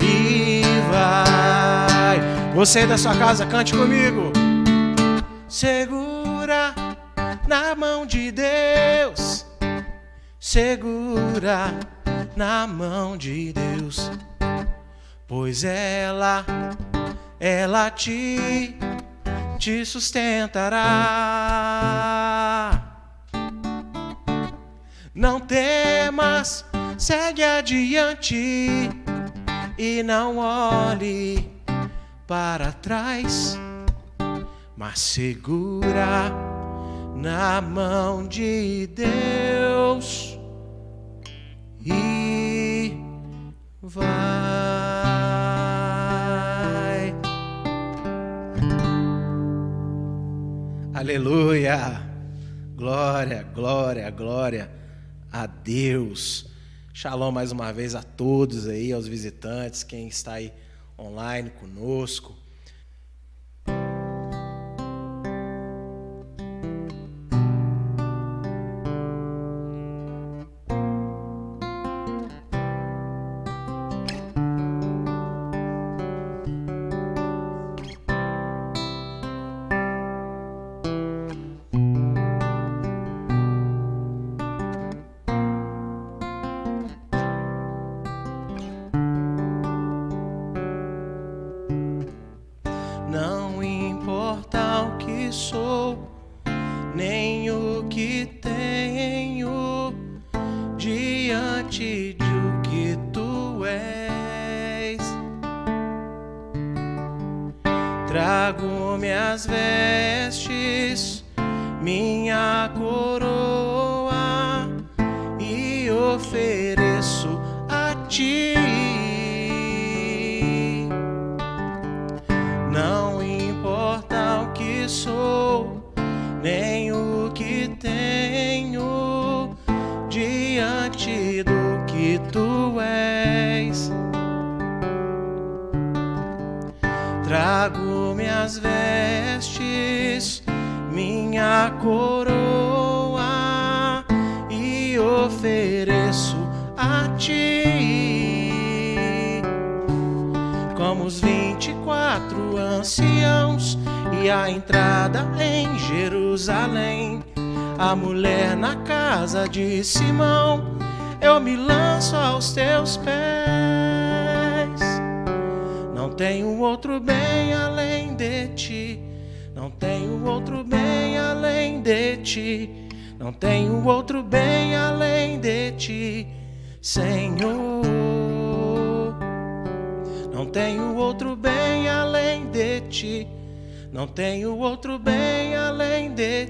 e 0.01 0.61
vai. 0.91 2.19
Você 2.53 2.85
da 2.85 2.97
sua 2.97 3.15
casa, 3.15 3.45
cante 3.45 3.73
comigo. 3.73 4.33
Segura 5.47 6.75
na 7.47 7.73
mão 7.75 8.05
de 8.05 8.29
Deus, 8.29 9.45
segura 10.37 11.73
na 12.35 12.67
mão 12.67 13.15
de 13.15 13.53
Deus 13.53 14.11
pois 15.27 15.63
ela, 15.63 16.45
ela 17.39 17.91
te, 17.91 18.75
te 19.59 19.85
sustentará. 19.85 20.77
Não 25.13 25.39
temas, 25.39 26.63
segue 26.97 27.43
adiante 27.43 28.89
e 29.77 30.01
não 30.03 30.37
olhe 30.37 31.51
para 32.25 32.71
trás, 32.71 33.59
mas 34.77 34.99
segura 34.99 36.31
na 37.15 37.59
mão 37.59 38.27
de 38.27 38.87
Deus 38.87 40.39
e 41.83 42.36
vai. 43.87 44.07
Aleluia! 50.93 52.05
Glória, 52.75 53.43
glória, 53.55 54.09
glória 54.11 54.71
a 55.31 55.45
Deus. 55.47 56.49
Shalom 56.93 57.31
mais 57.31 57.51
uma 57.51 57.71
vez 57.71 57.95
a 57.95 58.03
todos 58.03 58.67
aí, 58.67 58.91
aos 58.91 59.07
visitantes, 59.07 59.83
quem 59.83 60.07
está 60.07 60.33
aí 60.33 60.51
online 60.99 61.49
conosco. 61.51 62.35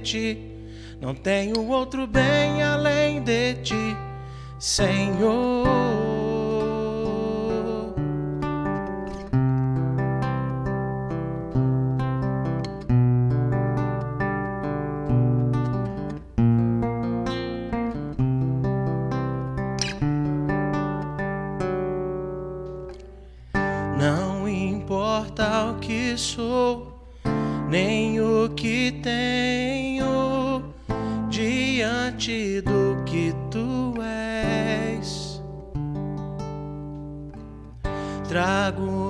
Ti. 0.08 0.38
Não 1.02 1.14
tenho 1.14 1.68
outro 1.70 2.08
bem 2.08 2.64
além 2.64 3.22
de 3.22 3.56
ti, 3.56 3.98
Senhor. 4.58 5.57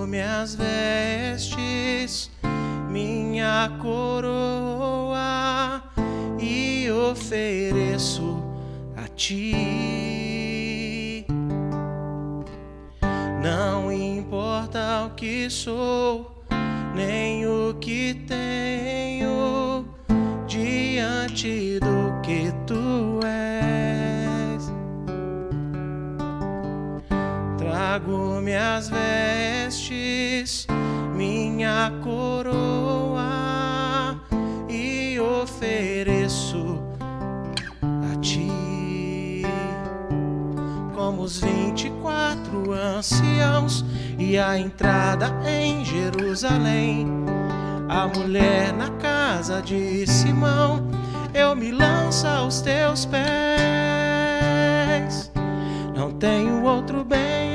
Minhas 0.05 0.53
vestes, 0.53 2.29
minha 2.89 3.71
coroa 3.81 5.81
e 6.39 6.91
ofereço 6.91 8.43
a 8.95 9.07
ti. 9.15 9.55
Não 13.41 13.91
importa 13.91 15.05
o 15.05 15.15
que 15.15 15.49
sou 15.49 16.43
nem 16.93 17.47
o 17.47 17.73
que 17.79 18.13
tenho 18.27 19.85
diante 20.47 21.79
do 21.79 22.21
que 22.21 22.51
tu 22.65 23.19
és. 23.23 24.71
Trago 27.57 28.41
minhas 28.41 28.89
vestes, 28.89 29.56
minha 31.67 31.91
coroa 32.01 33.27
e 34.69 35.19
ofereço 35.19 36.81
a 37.81 38.15
ti 38.21 39.43
como 40.95 41.23
os 41.23 41.41
vinte 41.41 41.87
e 41.87 41.89
quatro 42.01 42.71
anciãos 42.71 43.83
e 44.17 44.37
a 44.37 44.57
entrada 44.57 45.29
em 45.45 45.83
Jerusalém. 45.83 47.05
A 47.89 48.07
mulher 48.07 48.71
na 48.71 48.89
casa 48.91 49.61
de 49.61 50.07
Simão, 50.07 50.87
eu 51.33 51.53
me 51.53 51.71
lanço 51.71 52.25
aos 52.27 52.61
teus 52.61 53.05
pés. 53.05 53.19
Não 55.93 56.13
tenho 56.13 56.63
outro 56.63 57.03
bem 57.03 57.46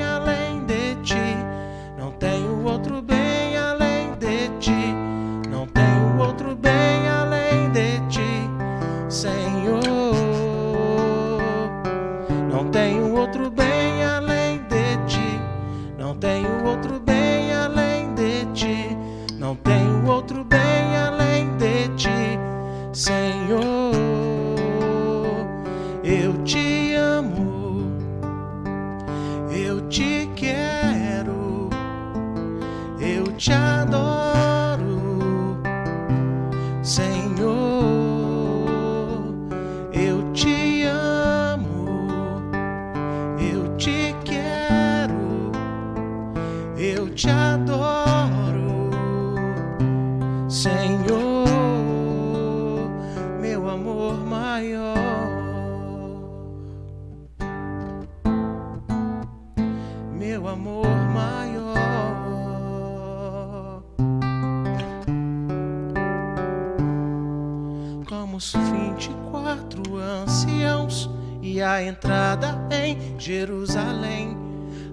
e 71.52 71.60
a 71.60 71.82
entrada 71.82 72.58
em 72.70 72.96
Jerusalém 73.18 74.34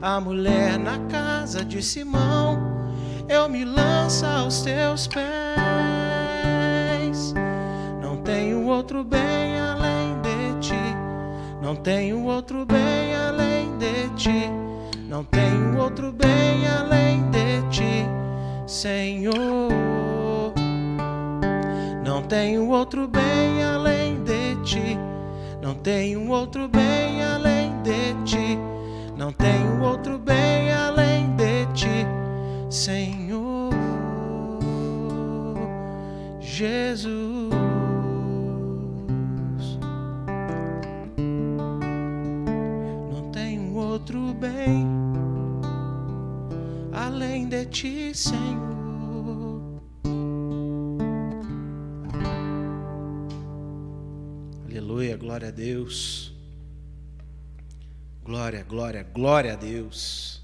a 0.02 0.20
mulher 0.20 0.78
na 0.78 0.98
casa 1.08 1.64
de 1.64 1.82
Simão, 1.82 2.60
eu 3.30 3.48
me 3.50 3.64
lanço 3.64 4.26
aos 4.26 4.62
teus 4.62 5.08
pés. 5.08 5.24
Não 8.02 8.18
tenho 8.18 8.66
outro 8.66 9.04
bem 9.06 9.60
além 9.60 10.20
de 10.22 10.60
ti, 10.68 10.96
não 11.62 11.76
tenho 11.76 12.26
outro 12.26 12.66
bem 12.66 13.16
além 13.16 13.78
de 13.78 14.10
ti, 14.16 14.50
não 15.08 15.24
tenho 15.24 15.78
outro 15.78 16.12
bem 16.12 16.68
além 16.68 17.24
de 17.30 17.62
ti, 17.70 18.06
Senhor. 18.68 19.34
Não 22.06 22.22
tenho 22.24 22.70
outro 22.70 23.08
bem 23.08 23.64
além 23.64 24.24
de 24.24 24.56
ti, 24.64 24.98
não 25.62 25.76
tenho 25.76 26.30
outro 26.30 26.68
bem 26.68 27.24
além 27.24 27.72
de 27.84 28.14
ti. 28.26 28.58
Não 29.18 29.34
tenho 29.34 29.82
outro 29.82 30.18
bem 30.18 30.72
além 30.72 31.36
de 31.36 31.66
ti, 31.74 32.06
Senhor 32.70 33.70
Jesus. 36.40 37.50
Não 43.12 43.30
tenho 43.32 43.76
outro 43.76 44.34
bem 44.34 44.88
além 46.92 47.48
de 47.48 47.66
ti, 47.66 48.12
Senhor. 48.14 48.69
Aleluia, 55.00 55.16
glória 55.16 55.48
a 55.48 55.52
Deus. 55.52 56.34
Glória, 58.22 58.66
glória, 58.68 59.02
glória 59.02 59.54
a 59.54 59.56
Deus. 59.56 60.42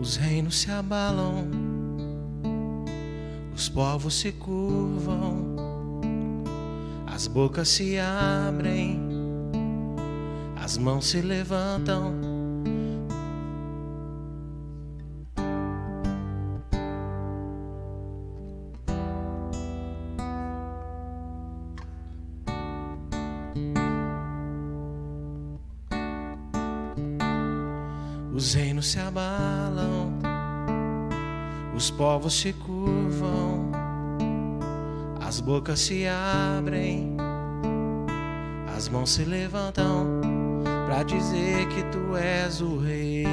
Os 0.00 0.16
reinos 0.16 0.56
se 0.56 0.70
abalam 0.70 1.64
povos 3.74 4.14
se 4.14 4.30
curvam, 4.30 5.56
as 7.14 7.28
bocas 7.28 7.68
se 7.68 7.96
abrem, 7.96 9.00
as 10.56 10.76
mãos 10.76 11.06
se 11.06 11.20
levantam. 11.20 12.12
Os 28.34 28.54
reinos 28.54 28.90
se 28.90 28.98
abalam, 28.98 30.18
os 31.76 31.92
povos 31.92 32.34
se 32.40 32.52
curvam, 32.52 33.63
bocas 35.44 35.80
se 35.80 36.06
abrem, 36.06 37.16
as 38.74 38.88
mãos 38.88 39.10
se 39.10 39.24
levantam 39.24 40.22
para 40.86 41.02
dizer 41.02 41.68
que 41.68 41.82
tu 41.84 42.16
és 42.16 42.62
o 42.62 42.78
rei. 42.78 43.26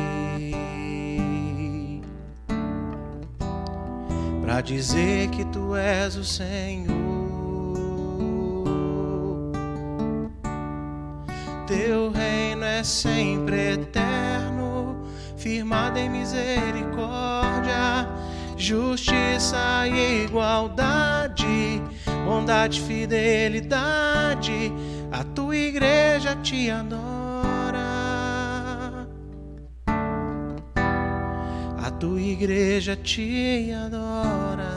Para 4.42 4.60
dizer 4.60 5.30
que 5.30 5.46
tu 5.46 5.76
és 5.76 6.18
o 6.18 6.26
Senhor. 6.26 6.92
Teu 11.66 12.12
reino 12.12 12.66
é 12.66 12.84
sempre 12.84 13.76
eterno, 13.76 14.98
firmado 15.38 15.98
em 15.98 16.10
misericórdia, 16.10 18.10
justiça 18.62 19.88
e 19.88 20.26
igualdade, 20.26 21.82
bondade, 22.24 22.80
fidelidade. 22.82 24.72
A 25.12 25.24
tua 25.24 25.58
igreja 25.58 26.36
te 26.36 26.70
adora. 26.70 27.80
A 31.84 31.90
tua 32.00 32.22
igreja 32.22 32.96
te 32.96 33.72
adora. 33.74 34.70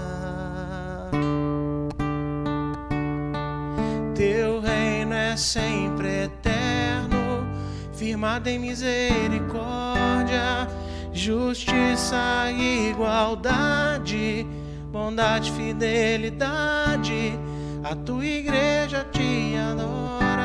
Teu 4.15 4.61
reino 4.61 5.13
é 5.13 5.37
sempre 5.37 6.25
eterno, 6.25 7.47
firmado 7.93 8.49
em 8.49 8.59
misericórdia, 8.59 10.67
justiça 11.15 12.51
igualdade, 12.51 14.47
bondade, 14.91 15.51
fidelidade. 15.53 17.39
A 17.83 17.95
tua 17.95 18.27
igreja 18.27 19.07
te 19.13 19.57
adora. 19.57 20.45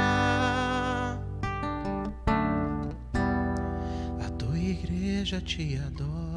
A 4.25 4.29
tua 4.37 4.57
igreja 4.57 5.41
te 5.41 5.81
adora. 5.87 6.29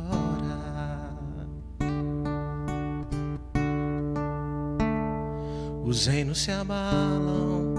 Os 5.85 6.07
reinos 6.07 6.41
se 6.41 6.51
abalam, 6.51 7.75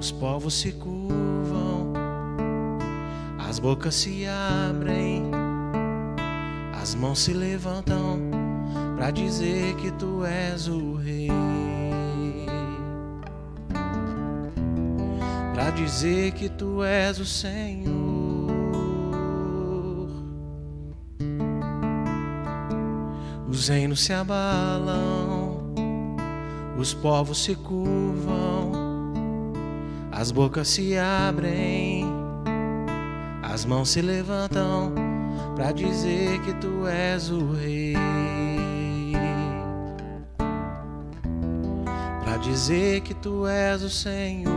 os 0.00 0.10
povos 0.10 0.54
se 0.54 0.72
curvam, 0.72 1.65
as 3.56 3.60
bocas 3.60 3.94
se 3.94 4.26
abrem, 4.26 5.30
as 6.78 6.94
mãos 6.94 7.20
se 7.20 7.32
levantam 7.32 8.20
para 8.94 9.10
dizer 9.10 9.74
que 9.76 9.90
tu 9.92 10.26
és 10.26 10.68
o 10.68 10.96
rei. 10.96 11.30
Para 15.54 15.70
dizer 15.70 16.32
que 16.32 16.50
tu 16.50 16.84
és 16.84 17.18
o 17.18 17.24
Senhor. 17.24 17.94
Os 23.48 23.68
reinos 23.68 24.04
se 24.04 24.12
abalam, 24.12 25.72
os 26.76 26.92
povos 26.92 27.42
se 27.42 27.54
curvam, 27.54 28.72
as 30.12 30.30
bocas 30.30 30.68
se 30.68 30.98
abrem, 30.98 32.25
as 33.56 33.64
mãos 33.64 33.88
se 33.88 34.02
levantam 34.02 34.92
para 35.54 35.72
dizer 35.72 36.38
que 36.42 36.52
tu 36.56 36.86
és 36.86 37.30
o 37.30 37.52
rei. 37.52 37.94
Para 42.22 42.36
dizer 42.36 43.00
que 43.00 43.14
tu 43.14 43.46
és 43.46 43.82
o 43.82 43.88
Senhor. 43.88 44.52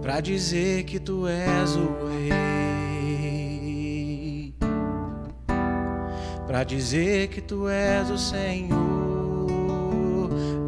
Para 0.00 0.20
dizer 0.20 0.84
que 0.84 1.00
tu 1.00 1.26
és 1.26 1.74
o 1.74 1.88
rei. 2.06 2.36
Para 6.46 6.62
dizer 6.62 7.26
que 7.26 7.40
tu 7.40 7.68
és 7.68 8.08
o 8.08 8.16
Senhor. 8.16 8.76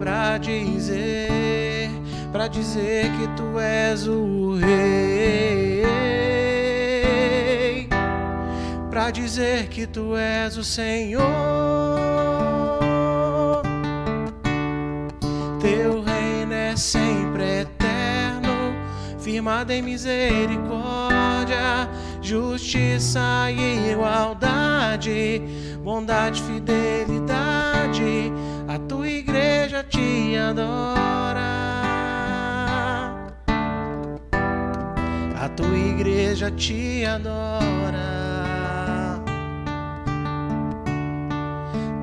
Para 0.00 0.38
dizer, 0.38 1.57
para 2.32 2.48
dizer 2.48 3.10
que 3.12 3.28
tu 3.36 3.58
és 3.58 4.06
o 4.06 4.56
rei. 4.56 5.86
Para 8.90 9.10
dizer 9.10 9.68
que 9.68 9.86
tu 9.86 10.16
és 10.16 10.56
o 10.56 10.64
Senhor. 10.64 11.26
Teu 15.60 16.02
reino 16.02 16.52
é 16.52 16.76
sempre 16.76 17.62
eterno, 17.62 18.74
firmado 19.18 19.72
em 19.72 19.82
misericórdia, 19.82 21.88
justiça 22.20 23.50
e 23.50 23.92
igualdade, 23.92 25.42
bondade, 25.82 26.42
fidelidade. 26.42 28.32
A 28.68 28.78
tua 28.78 29.08
igreja 29.08 29.82
te 29.82 30.36
adora. 30.36 31.57
Tua 35.58 35.76
igreja 35.76 36.52
te 36.52 37.04
adora. 37.04 37.98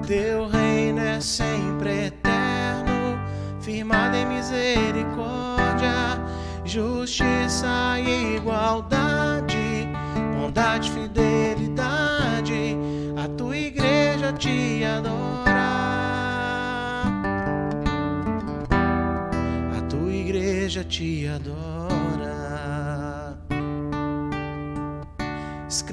Teu 0.06 0.48
reino 0.48 1.00
é 1.00 1.22
sempre 1.22 2.08
eterno, 2.08 3.18
firmado 3.62 4.18
em 4.18 4.26
misericórdia, 4.26 6.20
justiça 6.66 7.98
e 7.98 8.36
igualdade, 8.36 9.88
bondade, 10.38 10.92
fidelidade. 10.92 12.76
A 13.16 13.30
tua 13.38 13.56
igreja 13.56 14.34
te 14.34 14.84
adora. 14.84 15.46
A 19.78 19.82
tua 19.90 20.12
igreja 20.12 20.84
te 20.84 21.26
adora. 21.30 21.75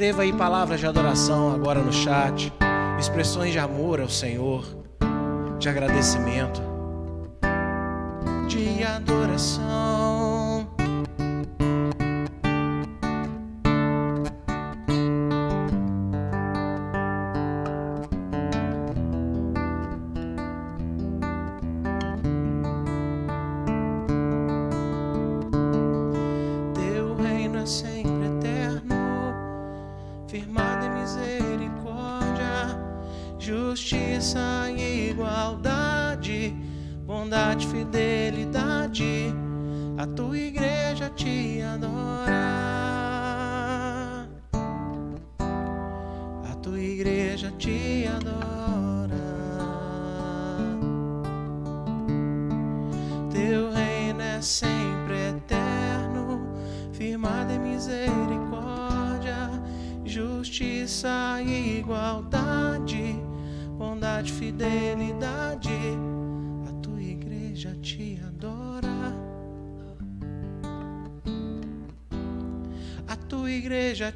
Escreva 0.03 0.23
aí 0.23 0.33
palavras 0.33 0.81
de 0.81 0.87
adoração 0.87 1.55
agora 1.55 1.81
no 1.81 1.93
chat 1.93 2.53
expressões 2.99 3.53
de 3.53 3.61
amor 3.61 4.01
ao 4.01 4.09
Senhor, 4.09 4.65
de 5.61 5.69
agradecimento, 5.69 6.61
de 8.49 8.83
adoração. 8.83 10.42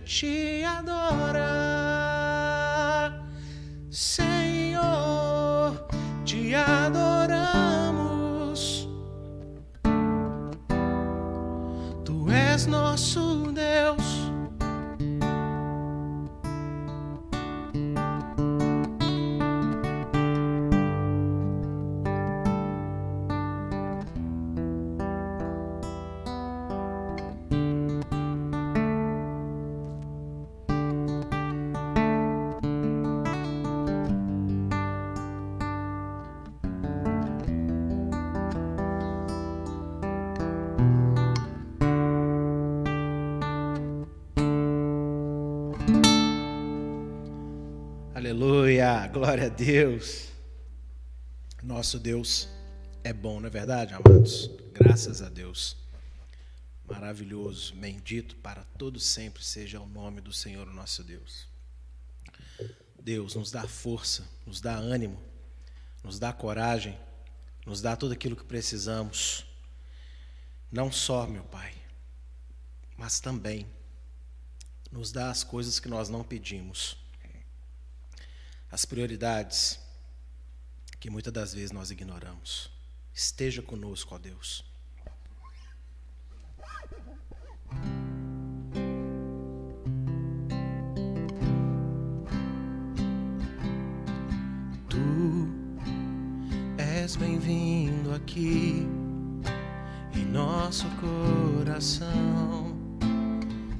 Te 0.06 0.64
adora. 0.64 1.45
Aleluia, 48.96 49.08
glória 49.08 49.46
a 49.46 49.48
Deus. 49.50 50.28
Nosso 51.62 51.98
Deus 51.98 52.48
é 53.04 53.12
bom, 53.12 53.40
não 53.40 53.48
é 53.48 53.50
verdade, 53.50 53.92
amados? 53.92 54.50
Graças 54.72 55.20
a 55.20 55.28
Deus. 55.28 55.76
Maravilhoso, 56.88 57.74
bendito 57.74 58.36
para 58.36 58.64
todo 58.78 58.98
sempre 58.98 59.44
seja 59.44 59.78
o 59.80 59.86
nome 59.86 60.22
do 60.22 60.32
Senhor, 60.32 60.66
nosso 60.72 61.04
Deus. 61.04 61.46
Deus 62.98 63.34
nos 63.34 63.50
dá 63.50 63.68
força, 63.68 64.26
nos 64.46 64.62
dá 64.62 64.74
ânimo, 64.74 65.20
nos 66.02 66.18
dá 66.18 66.32
coragem, 66.32 66.98
nos 67.66 67.82
dá 67.82 67.96
tudo 67.96 68.12
aquilo 68.12 68.34
que 68.34 68.44
precisamos. 68.44 69.44
Não 70.72 70.90
só, 70.90 71.26
meu 71.26 71.44
Pai, 71.44 71.74
mas 72.96 73.20
também 73.20 73.66
nos 74.90 75.12
dá 75.12 75.30
as 75.30 75.44
coisas 75.44 75.78
que 75.78 75.88
nós 75.88 76.08
não 76.08 76.24
pedimos 76.24 76.96
as 78.76 78.84
prioridades 78.84 79.80
que 81.00 81.08
muitas 81.08 81.32
das 81.32 81.54
vezes 81.54 81.72
nós 81.72 81.90
ignoramos. 81.90 82.70
Esteja 83.14 83.62
conosco, 83.62 84.14
ó 84.14 84.18
Deus. 84.18 84.62
Tu 94.90 95.48
és 96.76 97.16
bem-vindo 97.16 98.12
aqui 98.12 98.86
em 100.14 100.24
nosso 100.26 100.84
coração. 101.00 102.76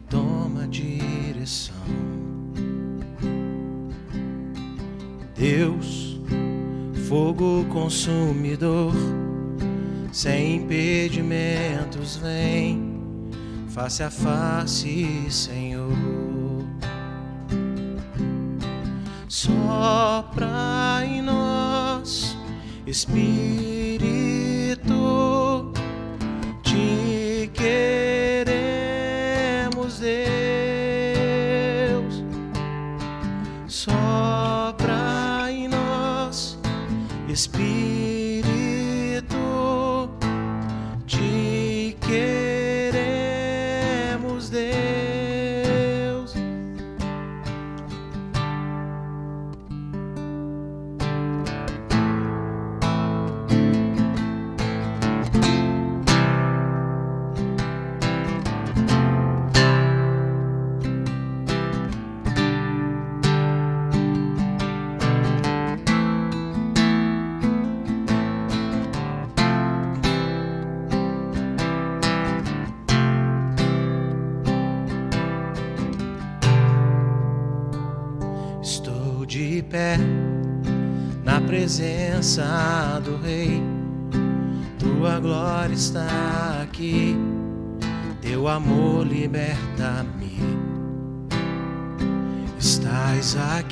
Toma 0.08 0.66
direção. 0.66 2.25
Deus, 5.36 6.18
fogo 7.08 7.66
consumidor, 7.66 8.94
sem 10.10 10.56
impedimentos, 10.56 12.16
vem 12.16 12.96
face 13.68 14.02
a 14.02 14.10
face, 14.10 15.30
Senhor. 15.30 15.92
Sopra 19.28 21.04
em 21.04 21.20
nós, 21.20 22.34
Espírito, 22.86 24.06
Espírito, 37.36 37.75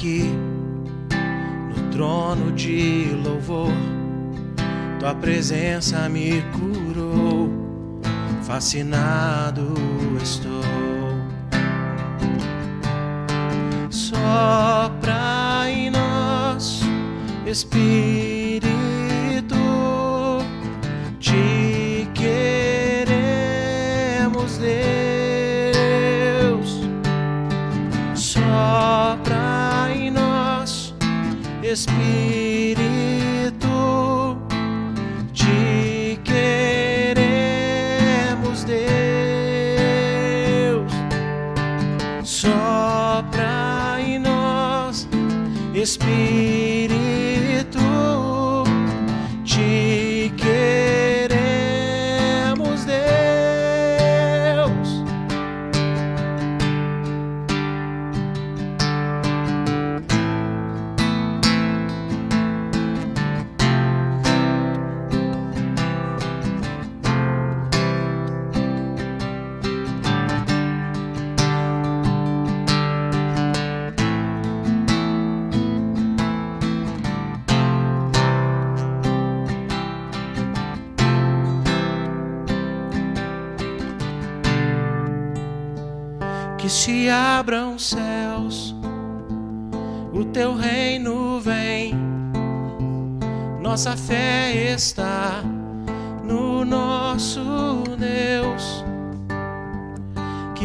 aqui 0.04 0.30
no 1.74 1.90
trono 1.90 2.52
de 2.52 3.06
louvor, 3.24 3.72
tua 5.00 5.14
presença 5.14 6.06
me 6.10 6.42
curou, 6.52 7.50
fascinado 8.42 9.74
estou. 10.22 10.62
Sopra 13.88 15.70
em 15.70 15.90
nós, 15.90 16.82
Espírito, 17.46 18.33
Espírito, 31.74 32.78
te 35.32 36.20
queremos, 36.22 37.18
Deus. 38.62 38.84
Sopra 42.22 43.96
em 43.98 44.20
nós, 44.20 45.08
Espírito, 45.74 46.43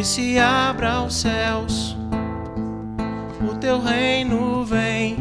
se 0.09 0.39
abra 0.39 1.03
os 1.03 1.17
céus, 1.17 1.95
o 3.47 3.53
teu 3.57 3.79
reino 3.79 4.65
vem, 4.65 5.15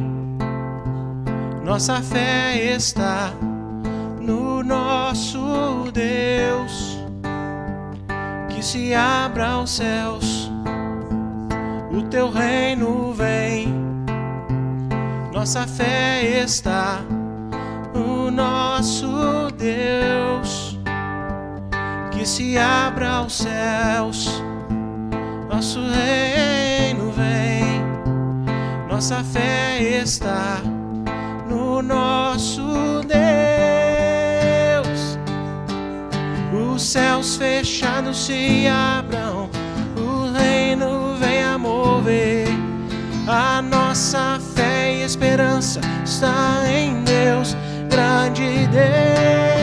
nossa 1.62 2.01
fé 2.01 2.57
está 2.74 3.30
no 4.18 4.64
nosso 4.64 5.91
Deus. 5.93 6.99
Que 8.49 8.64
se 8.64 8.95
abra 8.95 9.59
os 9.59 9.72
céus, 9.72 10.51
o 11.93 12.03
teu 12.05 12.30
reino 12.30 13.12
vem, 13.12 13.68
nossa 15.34 15.66
fé 15.66 16.41
está 16.43 17.03
no 17.95 18.30
nosso 18.30 19.51
Deus. 19.55 20.78
Que 22.11 22.24
se 22.24 22.57
abra 22.57 23.20
os 23.20 23.34
céus, 23.34 24.47
nosso 25.59 25.81
reino 25.81 27.11
vem, 27.11 27.83
nossa 28.89 29.25
fé 29.25 29.81
está 29.81 30.63
no 31.51 31.83
nosso 31.83 32.63
Deus. 33.05 33.19
Os 36.53 36.81
céus 36.81 37.35
fechados 37.35 38.27
se 38.27 38.69
abram, 38.69 39.51
o 39.97 40.31
reino 40.31 41.17
vem 41.19 41.43
a 41.43 41.59
mover. 41.59 42.47
A 43.27 43.61
nossa 43.61 44.39
fé 44.55 44.95
e 44.95 45.03
esperança 45.03 45.81
está 46.05 46.63
em 46.71 47.03
Deus, 47.03 47.57
grande 47.91 48.69
Deus. 48.69 49.58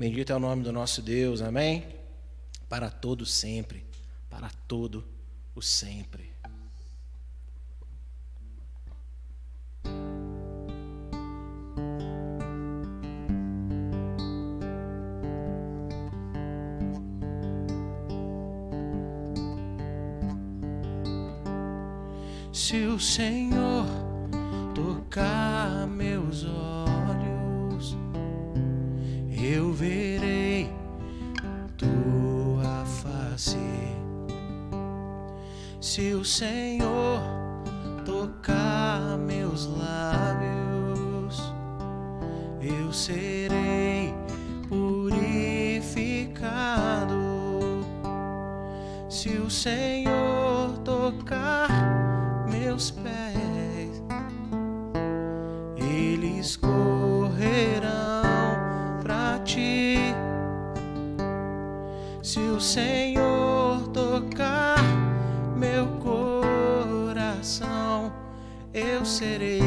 Bendito 0.00 0.32
é 0.32 0.34
o 0.34 0.38
nome 0.38 0.62
do 0.62 0.72
nosso 0.72 1.02
Deus, 1.02 1.42
amém? 1.42 1.86
Para 2.70 2.88
todo 2.90 3.26
sempre, 3.26 3.84
para 4.30 4.48
todo 4.66 5.06
o 5.54 5.60
sempre. 5.60 6.29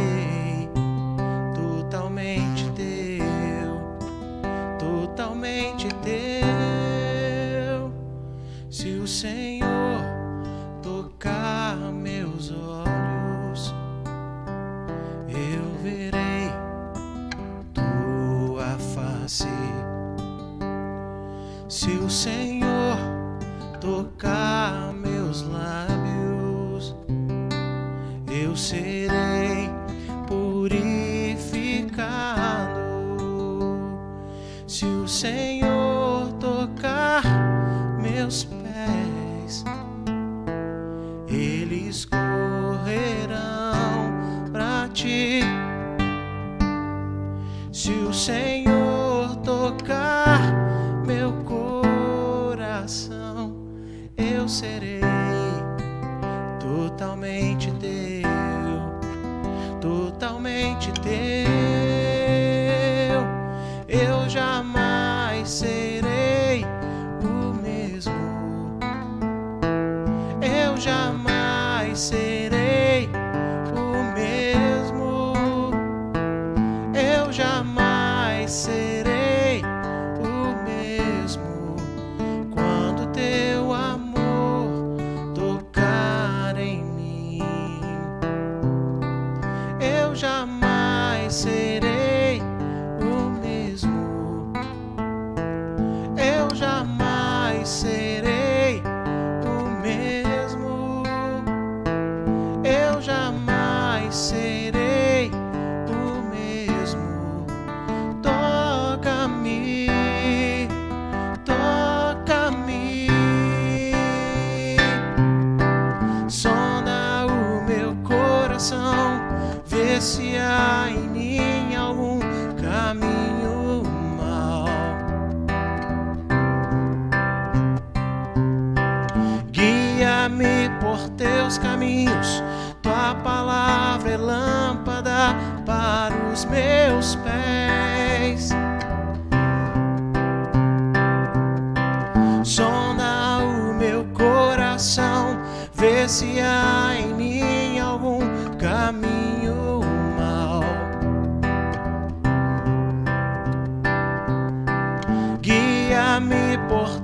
Serei 0.03 0.42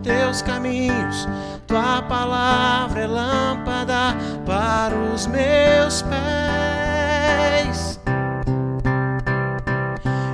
teus 0.10 0.41
caminhos, 0.41 1.28
tua 1.68 2.01
palavra 2.01 3.01
é 3.01 3.07
lâmpada 3.07 4.16
para 4.43 4.95
os 4.95 5.28
meus 5.28 6.01
pés. 6.01 7.99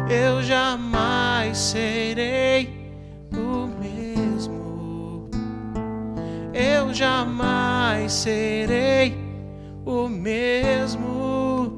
Eu 0.10 0.42
jamais 0.42 1.58
serei 1.58 2.74
o 3.34 3.68
mesmo. 3.68 5.30
Eu 6.54 6.94
jamais 6.94 8.14
serei 8.14 9.14
o 9.86 10.08
mesmo. 10.08 11.76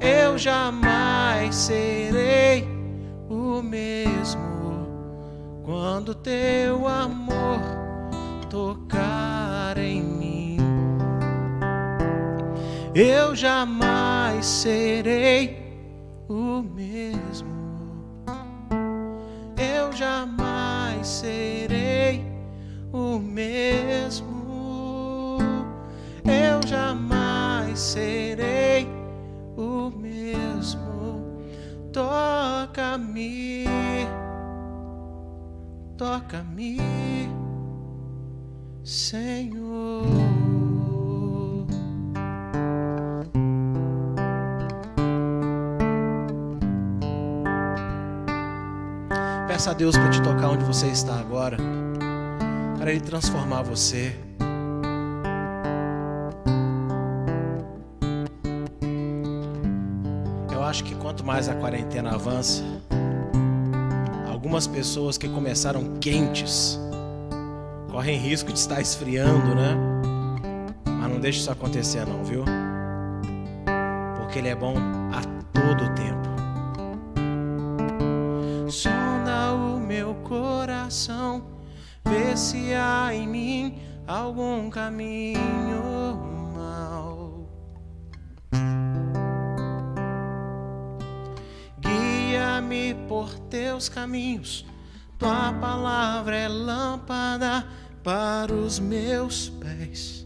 Eu 0.00 0.38
jamais 0.38 1.56
serei 1.56 2.68
o 3.28 3.60
mesmo 3.62 4.57
quando 5.80 6.12
teu 6.12 6.88
amor 6.88 7.60
tocar 8.50 9.78
em 9.78 10.02
mim. 10.02 10.56
Eu 12.92 13.36
jamais 13.36 14.44
serei 14.44 15.56
o 16.28 16.62
mesmo. 16.62 17.46
Eu 19.56 19.92
jamais 19.92 21.06
serei 21.06 22.24
o 22.92 23.20
mesmo. 23.20 24.26
Eu 26.24 26.60
jamais 26.66 27.78
serei 27.78 28.88
o 29.56 29.90
mesmo. 29.90 31.22
Toca-me, 31.92 33.64
toca-me, 35.98 36.78
Senhor. 38.84 40.06
Peça 49.48 49.72
a 49.72 49.74
Deus 49.74 49.96
para 49.96 50.08
te 50.10 50.22
tocar 50.22 50.50
onde 50.50 50.64
você 50.64 50.86
está 50.86 51.18
agora, 51.18 51.56
para 52.78 52.92
Ele 52.92 53.00
transformar 53.00 53.62
você. 53.62 54.14
Eu 60.52 60.62
acho 60.62 60.84
que 60.84 60.94
quanto 60.94 61.26
mais 61.26 61.48
a 61.48 61.56
quarentena 61.56 62.14
avança, 62.14 62.62
algumas 64.38 64.68
pessoas 64.68 65.18
que 65.18 65.28
começaram 65.28 65.98
quentes 65.98 66.78
correm 67.90 68.16
risco 68.16 68.52
de 68.52 68.58
estar 68.60 68.80
esfriando, 68.80 69.52
né? 69.52 69.76
Mas 70.86 71.10
não 71.10 71.18
deixe 71.18 71.40
isso 71.40 71.50
acontecer, 71.50 72.06
não, 72.06 72.22
viu? 72.22 72.44
Porque 74.16 74.38
Ele 74.38 74.46
é 74.46 74.54
bom 74.54 74.76
a 75.12 75.22
todo 75.52 75.92
tempo. 75.96 76.28
Sonda 78.70 79.54
o 79.54 79.80
meu 79.80 80.14
coração, 80.22 81.42
vê 82.04 82.36
se 82.36 82.72
há 82.74 83.12
em 83.12 83.26
mim 83.26 83.78
algum 84.06 84.70
caminho 84.70 86.27
por 93.18 93.36
teus 93.50 93.88
caminhos, 93.88 94.64
tua 95.18 95.52
palavra 95.54 96.36
é 96.36 96.46
lâmpada 96.46 97.66
para 98.04 98.54
os 98.54 98.78
meus 98.78 99.48
pés. 99.48 100.24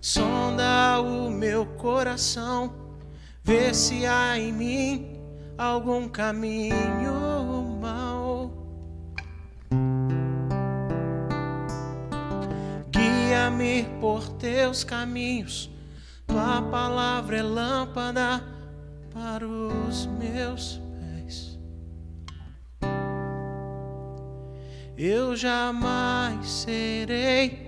Sonda 0.00 0.98
o 1.02 1.30
meu 1.30 1.66
coração, 1.66 2.72
vê 3.44 3.74
se 3.74 4.06
há 4.06 4.38
em 4.38 4.50
mim 4.50 5.20
algum 5.58 6.08
caminho 6.08 7.78
mau. 7.78 8.50
Guia-me 12.90 13.84
por 14.00 14.26
teus 14.38 14.84
caminhos, 14.84 15.70
tua 16.28 16.60
palavra 16.70 17.38
é 17.38 17.42
lâmpada 17.42 18.44
para 19.12 19.48
os 19.48 20.06
meus 20.06 20.80
pés. 21.00 21.58
Eu 24.96 25.34
jamais 25.34 26.46
serei 26.46 27.66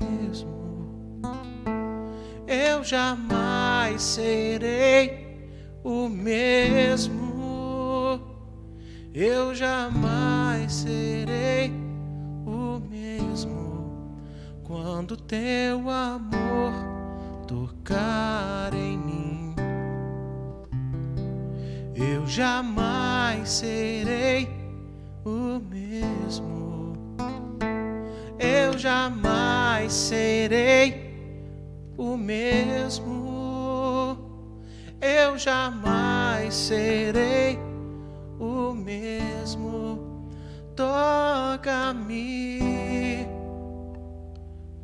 mesmo. 0.00 0.48
Eu 2.48 2.82
jamais 2.82 4.02
serei 4.02 5.52
o 5.84 6.08
mesmo. 6.08 7.20
Eu 9.12 9.54
jamais 9.54 10.72
serei 10.72 11.72
o 12.46 12.80
mesmo 12.80 14.16
quando 14.64 15.16
teu 15.16 15.90
amor 15.90 16.89
tocar 17.50 18.72
em 18.74 18.96
mim. 18.96 19.54
Eu 21.96 22.24
jamais 22.24 23.50
serei 23.50 24.48
o 25.24 25.58
mesmo. 25.58 26.92
Eu 28.38 28.78
jamais 28.78 29.92
serei 29.92 31.12
o 31.98 32.16
mesmo. 32.16 33.10
Eu 35.00 35.36
jamais 35.36 36.54
serei 36.54 37.58
o 38.38 38.72
mesmo. 38.72 40.24
Toca-me, 40.76 42.60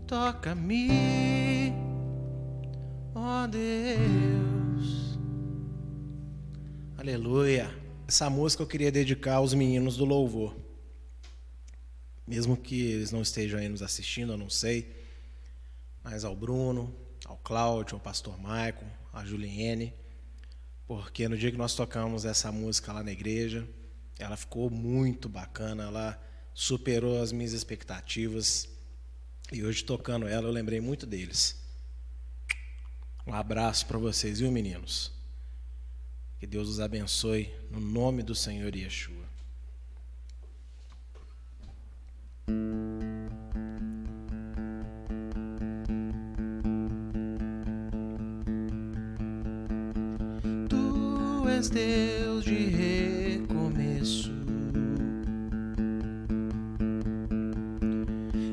toca-me, 0.05 1.73
ó 3.17 3.47
Deus. 3.47 5.19
Aleluia. 6.99 7.75
Essa 8.07 8.29
música 8.29 8.63
eu 8.63 8.67
queria 8.67 8.93
dedicar 8.93 9.37
aos 9.37 9.55
meninos 9.55 9.97
do 9.97 10.05
louvor. 10.05 10.55
Mesmo 12.27 12.57
que 12.57 12.81
eles 12.83 13.11
não 13.11 13.23
estejam 13.23 13.59
aí 13.59 13.69
nos 13.69 13.83
assistindo, 13.83 14.33
eu 14.33 14.37
não 14.37 14.51
sei. 14.51 14.95
Mas 16.05 16.25
ao 16.25 16.37
Bruno, 16.37 16.95
ao 17.25 17.39
Cláudio, 17.39 17.95
ao 17.95 18.01
pastor 18.01 18.39
Maicon, 18.39 18.87
a 19.13 19.25
Juliene, 19.25 19.95
porque 20.87 21.29
no 21.29 21.39
dia 21.39 21.51
que 21.51 21.57
nós 21.57 21.75
tocamos 21.75 22.25
essa 22.25 22.53
música 22.53 22.93
lá 22.93 23.03
na 23.03 23.13
igreja, 23.13 23.67
ela 24.19 24.37
ficou 24.37 24.71
muito 24.71 25.29
bacana, 25.29 25.85
ela 25.85 26.23
superou 26.53 27.21
as 27.21 27.33
minhas 27.33 27.53
expectativas. 27.53 28.69
E 29.53 29.65
hoje, 29.65 29.85
tocando 29.85 30.29
ela, 30.29 30.49
eu 30.49 30.53
lembrei 30.53 30.81
muito 30.81 31.07
deles. 31.07 31.66
Um 33.27 33.35
abraço 33.35 33.85
para 33.87 33.99
vocês, 33.99 34.39
viu, 34.39 34.53
meninos? 34.53 35.11
Que 36.39 36.47
Deus 36.47 36.69
os 36.69 36.79
abençoe 36.79 37.53
no 37.73 37.81
nome 37.81 38.23
do 38.23 38.37
Senhor 38.37 38.73
Yeshua. 38.77 39.27
Tu 50.69 51.49
és 51.49 51.69
Deus 51.69 52.45
de 52.45 52.67
recomeço. 52.69 54.31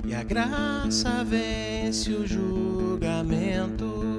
E 0.07 0.15
a 0.15 0.23
graça 0.23 1.23
vence 1.23 2.09
o 2.11 2.25
julgamento. 2.25 4.12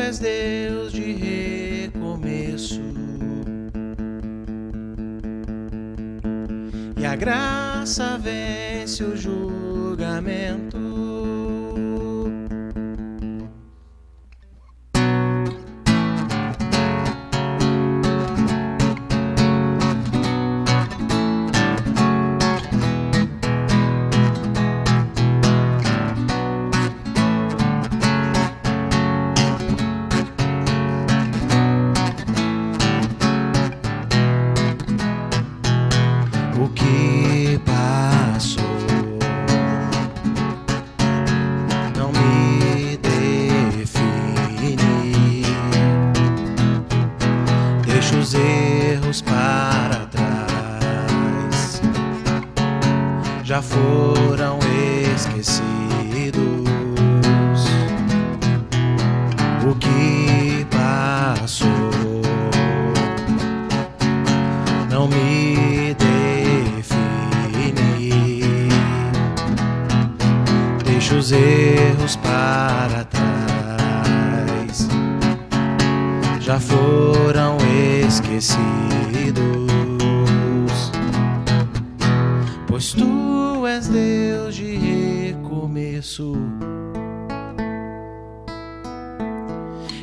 És 0.00 0.18
Deus 0.18 0.92
de 0.92 1.12
recomeço. 1.12 2.80
E 6.98 7.06
a 7.06 7.16
graça 7.16 8.18
vence 8.18 9.04
o 9.04 9.16
julgamento. 9.16 10.89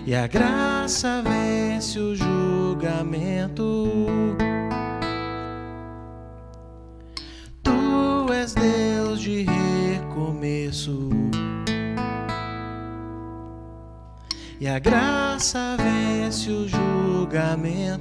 E 0.08 0.16
a 0.16 0.26
graça 0.26 1.22
vence 1.22 2.00
o 2.00 2.16
julgamento. 2.16 3.90
Tu 7.62 8.34
és 8.34 8.54
Deus 8.54 9.20
de 9.20 9.44
recomeço. 9.44 11.10
E 14.62 14.66
a 14.66 14.80
graça 14.80 15.76
vence 15.76 16.50
o 16.52 16.66
julgamento. 16.70 17.97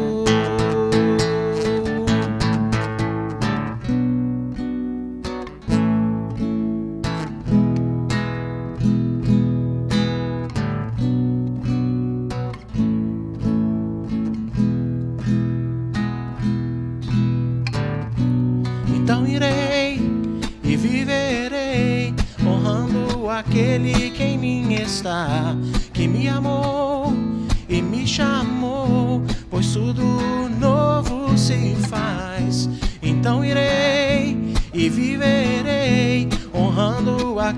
Julgamento. 0.00 0.59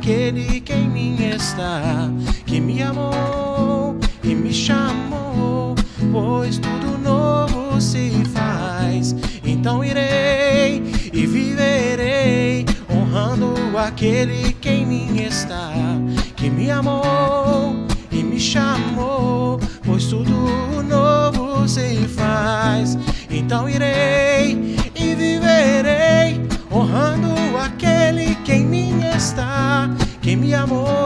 Aquele 0.03 0.61
que 0.61 0.73
em 0.73 0.89
mim 0.89 1.17
está, 1.33 1.81
que 2.45 2.61
me 2.61 2.83
amou 2.83 3.97
e 4.25 4.35
me 4.35 4.53
chamou, 4.53 5.77
pois 6.11 6.59
tudo 6.59 6.99
novo 6.99 7.81
se 7.81 8.11
faz. 8.35 9.15
Então 9.45 9.85
irei 9.85 10.83
e 11.13 11.25
viverei, 11.25 12.67
honrando 12.91 13.55
aquele 13.79 14.53
que 14.55 14.71
em 14.71 14.87
mim 14.87 15.23
está, 15.23 15.71
que 16.35 16.51
me 16.51 16.69
amou 16.69 17.87
e 18.11 18.25
me 18.25 18.41
chamou, 18.41 19.61
pois 19.87 20.07
tudo 20.07 20.83
novo 20.83 21.69
se 21.69 22.09
faz. 22.09 22.99
Então 23.31 23.69
irei 23.69 24.62
mim 29.33 29.39
está, 29.39 29.91
que 30.21 30.37
me 30.37 30.55
amou 30.55 31.02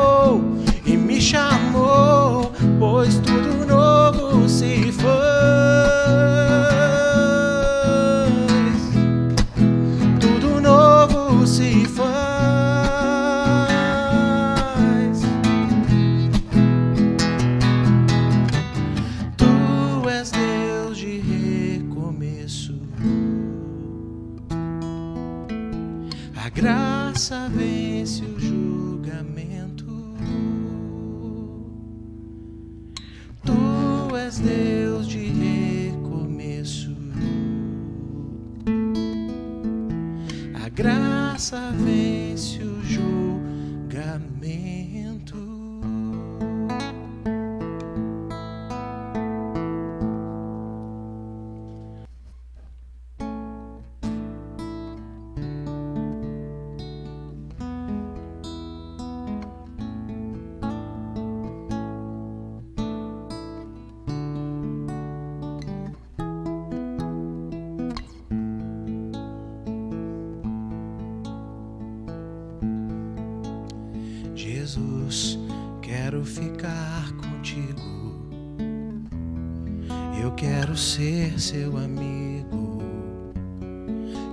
Eu 80.26 80.32
quero 80.32 80.76
ser 80.76 81.38
seu 81.38 81.76
amigo. 81.76 82.82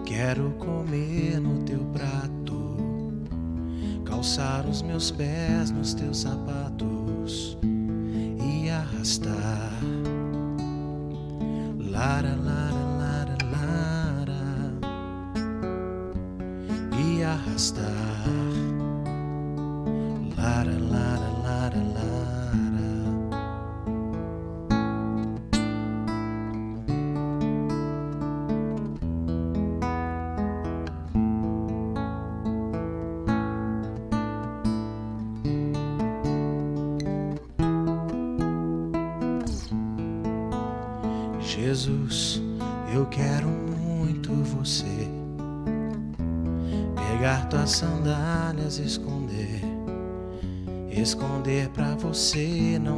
Quero 0.04 0.50
comer 0.58 1.40
no 1.40 1.62
teu 1.66 1.86
prato, 1.94 3.14
calçar 4.04 4.66
os 4.66 4.82
meus 4.82 5.12
pés 5.12 5.70
nos 5.70 5.94
teus 5.94 6.22
sapatos 6.22 7.60
e 8.42 8.72
arrastar. 8.72 9.80
Lara, 11.78 12.36
lara, 12.44 12.86
lara, 12.98 13.38
lara. 13.52 14.74
E 17.08 17.24
arrastar. 17.24 18.43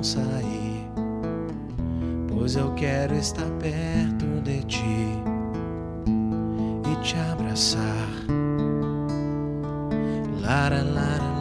Sair. 0.05 0.87
Pois 2.27 2.55
eu 2.55 2.71
quero 2.75 3.15
estar 3.15 3.49
perto 3.59 4.25
de 4.43 4.63
ti 4.63 5.09
e 6.91 7.03
te 7.03 7.15
abraçar. 7.31 8.09
Lara, 10.41 10.83
lara. 10.83 11.34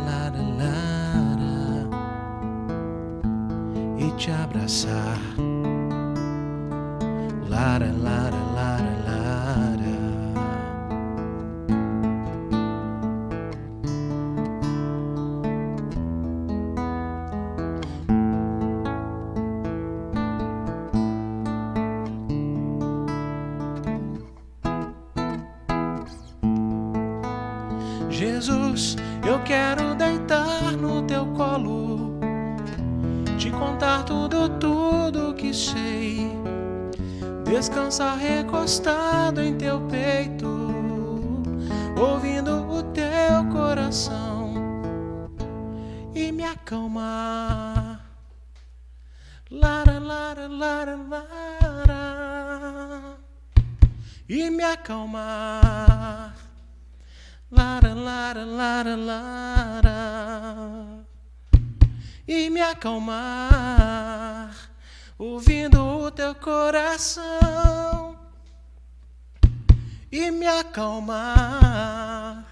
Acalmar 62.85 64.55
ouvindo 65.19 65.83
o 65.83 66.11
teu 66.11 66.35
coração 66.35 68.15
e 70.13 70.31
me 70.31 70.47
acalmar. 70.47 72.45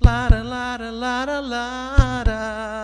Lara, 0.00 0.42
lara, 0.42 0.90
lara, 0.90 1.40
lara. 1.40 2.81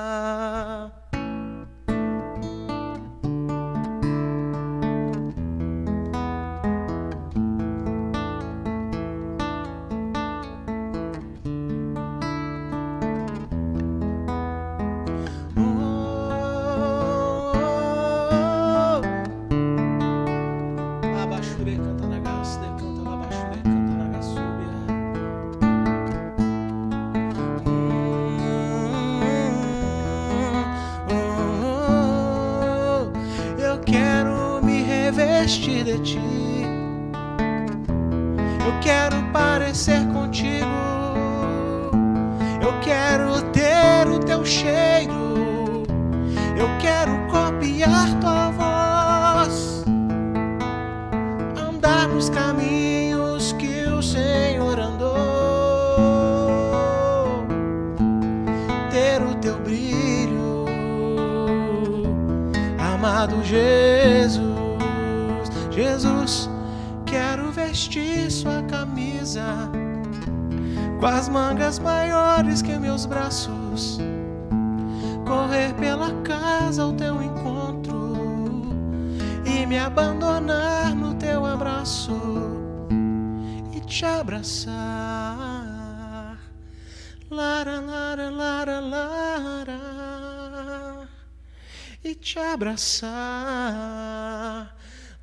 Abraçar. 92.78 94.70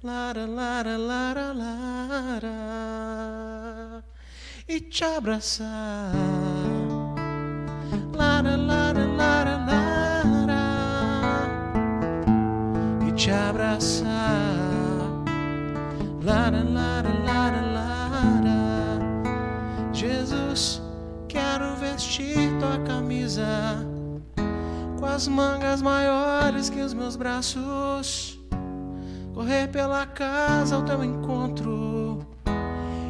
Lara, 0.03 0.45
lara, 0.45 0.97
lara, 0.97 1.53
lara. 1.53 2.53
E 4.67 4.79
te 4.81 5.05
abraçar. 5.05 6.11
Lara, 8.13 8.57
lara, 8.57 9.05
lara, 9.05 9.57
lara 9.67 10.63
e 13.07 13.11
te 13.13 13.31
abraçar. 13.31 14.05
Lara, 16.23 16.63
lara, 16.63 17.09
lara, 17.25 17.61
lara. 17.61 18.59
Jesus, 19.93 20.81
quero 21.29 21.75
vestir 21.77 22.51
tua 22.59 22.77
camisa 22.79 23.94
com 25.05 25.11
as 25.11 25.27
mangas 25.27 25.83
maiores 25.83 26.67
que 26.67 26.81
os 26.81 26.91
meus 26.91 27.15
braços. 27.15 28.39
Correr 29.35 29.67
pela 29.67 30.03
casa 30.07 30.75
ao 30.75 30.81
teu 30.81 31.03
encontro 31.03 32.25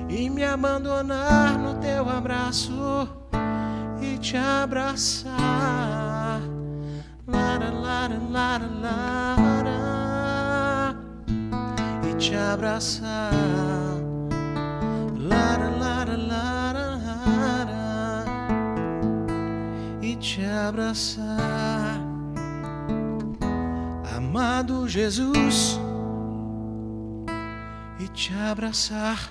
e 0.10 0.30
me 0.30 0.44
abandonar 0.44 1.58
no 1.58 1.76
teu 1.76 2.10
abraço 2.10 3.08
e 4.02 4.18
te 4.18 4.36
abraçar. 4.36 5.32
Lara, 7.26 7.72
lara, 7.72 8.20
lara, 8.30 8.68
e 12.10 12.14
te 12.16 12.36
abraçar. 12.36 13.32
Lara, 15.18 15.70
lara, 15.70 16.18
lara, 16.18 17.00
e 20.02 20.14
te 20.18 20.44
abraçar. 20.44 21.65
Amado 24.66 24.90
Jesus, 24.90 25.80
e 28.00 28.08
te 28.08 28.34
abraçar. 28.34 29.30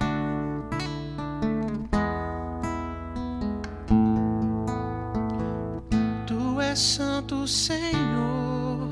Tu 6.24 6.60
és 6.60 6.78
santo, 6.78 7.48
Senhor. 7.48 8.88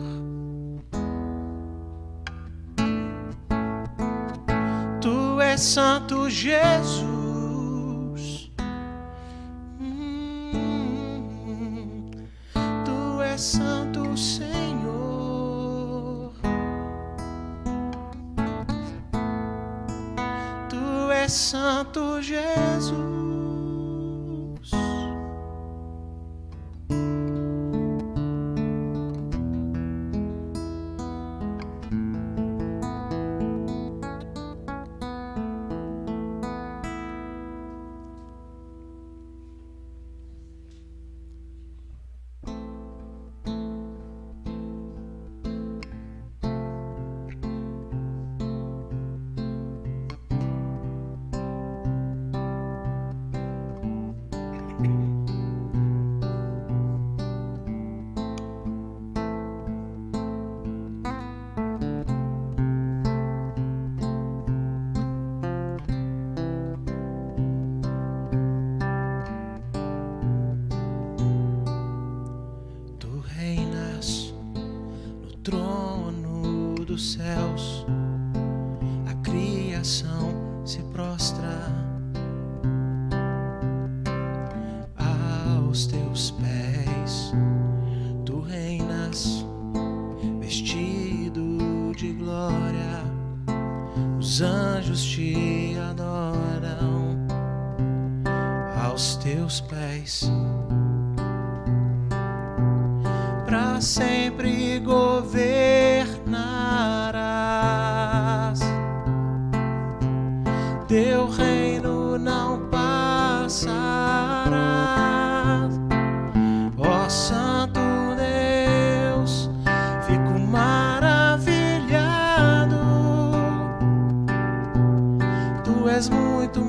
Tu 5.00 5.40
és 5.40 5.60
santo, 5.60 6.28
Jesus. 6.28 7.11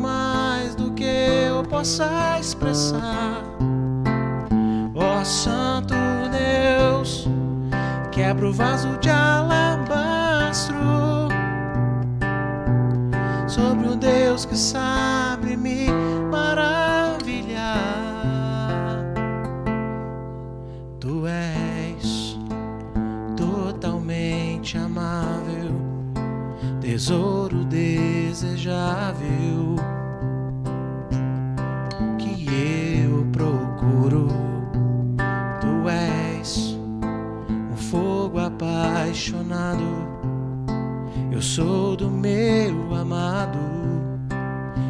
Mais 0.04 0.76
do 0.76 0.92
que 0.92 1.06
eu 1.06 1.64
possa 1.64 2.38
expressar. 2.38 3.42
Ó 4.94 5.24
Santo 5.24 5.96
Deus, 6.30 7.26
quebra 8.12 8.50
o 8.50 8.54
vaso 8.54 8.98
de 8.98 9.10
alabastro 9.10 10.76
sobre 13.48 13.88
o 13.88 13.96
Deus 13.96 14.46
que 14.46 14.58
sabe 14.58 15.56
me 15.56 15.88
maravilhar. 16.30 17.78
Tu 21.00 21.26
és 21.28 22.38
totalmente 23.38 24.78
amável, 24.78 25.72
tesouro 26.82 27.64
desejável 27.64 29.73
apaixonado. 39.14 39.84
Eu 41.32 41.40
sou 41.40 41.96
do 41.96 42.10
meu 42.10 42.96
amado 42.96 43.60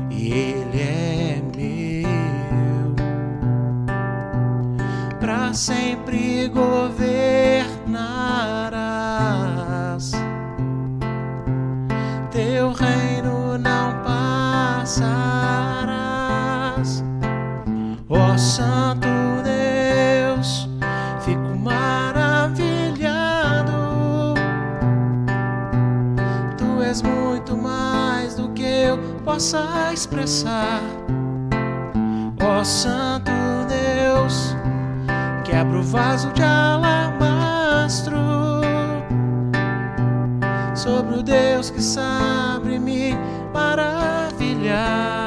e 0.10 0.32
ele 0.32 0.80
é 0.80 1.42
meu. 1.54 2.96
Pra 5.20 5.54
sempre 5.54 6.48
governarás. 6.48 7.43
Possa 29.34 29.92
expressar. 29.92 30.80
Ó 32.40 32.64
Santo 32.64 33.32
Deus, 33.68 34.56
quebra 35.44 35.80
o 35.80 35.84
vaso 35.84 36.32
de 36.34 36.44
alabastro 36.44 38.16
sobre 40.76 41.18
o 41.18 41.24
Deus 41.24 41.72
que 41.72 41.82
sabe 41.82 42.78
me 42.78 43.18
maravilhar. 43.52 45.23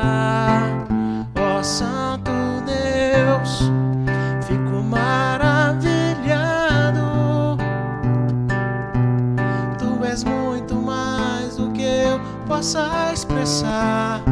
Possa 12.56 13.10
expressar. 13.12 14.22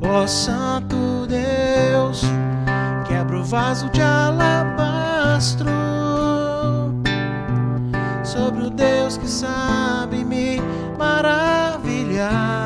Ó 0.00 0.26
Santo 0.26 1.26
Deus, 1.26 2.22
quebra 3.06 3.40
o 3.40 3.44
vaso 3.44 3.90
de 3.90 4.00
alabastro 4.00 5.68
sobre 8.24 8.64
o 8.64 8.70
Deus 8.70 9.18
que 9.18 9.28
sabe 9.28 10.24
me 10.24 10.62
maravilhar. 10.98 12.63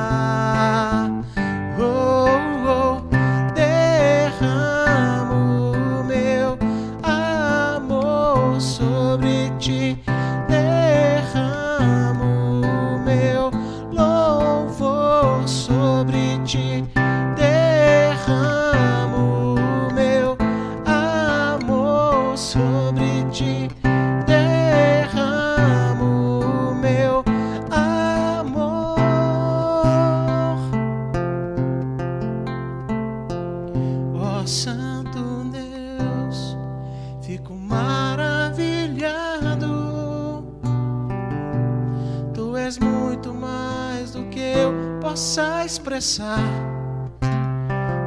Expressar. 45.99 46.39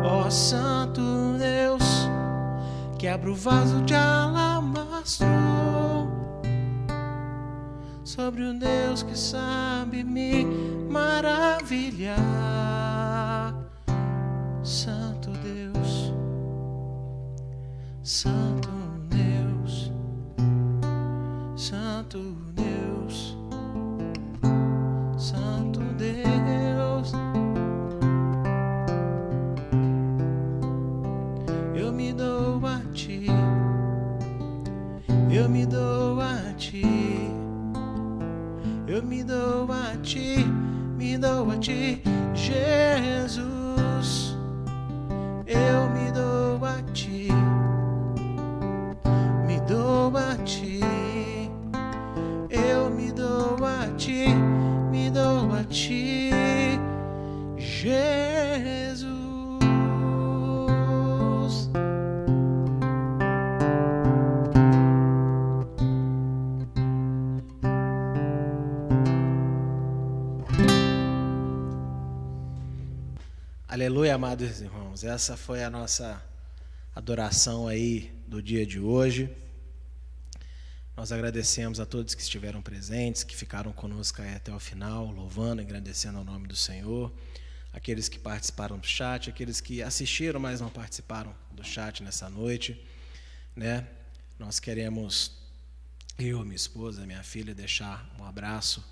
Ó 0.04 0.30
Santo 0.30 1.02
Deus, 1.38 1.84
quebra 2.98 3.30
o 3.30 3.36
vaso 3.36 3.82
de 3.82 3.94
alabastro 3.94 5.28
sobre 8.04 8.44
um 8.44 8.58
Deus 8.58 9.04
que 9.04 9.18
sabe 9.18 10.04
me 10.04 10.46
maravilhar. 10.90 12.61
Amados 74.14 74.60
irmãos. 74.60 75.06
Essa 75.06 75.38
foi 75.38 75.64
a 75.64 75.70
nossa 75.70 76.22
adoração 76.94 77.66
aí 77.66 78.12
do 78.28 78.44
dia 78.44 78.66
de 78.66 78.78
hoje. 78.78 79.34
Nós 80.98 81.14
agradecemos 81.14 81.80
a 81.80 81.86
todos 81.86 82.14
que 82.14 82.22
estiveram 82.22 82.62
presentes, 82.62 83.24
que 83.24 83.34
ficaram 83.34 83.72
conosco 83.72 84.22
aí 84.22 84.36
até 84.36 84.54
o 84.54 84.60
final, 84.60 85.06
louvando, 85.06 85.62
agradecendo 85.62 86.18
ao 86.18 86.26
nome 86.26 86.46
do 86.46 86.58
Senhor. 86.58 87.10
Aqueles 87.72 88.10
que 88.10 88.20
participaram 88.20 88.78
do 88.78 88.86
chat, 88.86 89.30
aqueles 89.30 89.62
que 89.62 89.82
assistiram, 89.82 90.42
mas 90.42 90.60
não 90.60 90.70
participaram 90.70 91.34
do 91.50 91.64
chat 91.64 92.04
nessa 92.04 92.30
noite, 92.30 92.86
né? 93.56 93.88
Nós 94.38 94.60
queremos 94.60 95.38
eu, 96.20 96.44
minha 96.44 96.58
esposa, 96.58 97.06
minha 97.06 97.24
filha 97.24 97.56
deixar 97.56 98.14
um 98.20 98.26
abraço 98.26 98.84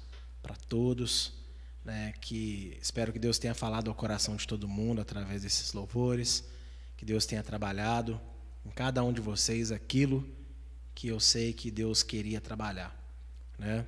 para 0.41 0.55
todos 0.55 1.38
né, 1.83 2.13
que 2.21 2.77
espero 2.81 3.11
que 3.11 3.19
Deus 3.19 3.39
tenha 3.39 3.53
falado 3.53 3.89
ao 3.89 3.95
coração 3.95 4.35
de 4.35 4.47
todo 4.47 4.67
mundo 4.67 5.01
através 5.01 5.43
desses 5.43 5.73
louvores, 5.73 6.43
que 6.97 7.05
Deus 7.05 7.25
tenha 7.25 7.43
trabalhado 7.43 8.19
em 8.65 8.69
cada 8.69 9.03
um 9.03 9.13
de 9.13 9.21
vocês 9.21 9.71
aquilo 9.71 10.27
que 10.93 11.07
eu 11.07 11.19
sei 11.19 11.53
que 11.53 11.71
Deus 11.71 12.03
queria 12.03 12.41
trabalhar, 12.41 12.93
né? 13.57 13.85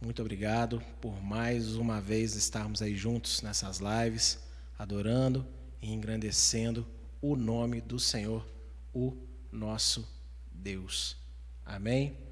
Muito 0.00 0.20
obrigado 0.20 0.82
por 1.00 1.22
mais 1.22 1.74
uma 1.76 2.00
vez 2.00 2.34
estarmos 2.34 2.82
aí 2.82 2.94
juntos 2.94 3.42
nessas 3.42 3.78
lives, 3.78 4.38
adorando 4.78 5.46
e 5.80 5.92
engrandecendo 5.92 6.86
o 7.20 7.34
nome 7.34 7.80
do 7.80 7.98
Senhor, 7.98 8.46
o 8.92 9.16
nosso 9.50 10.06
Deus. 10.52 11.16
Amém. 11.64 12.25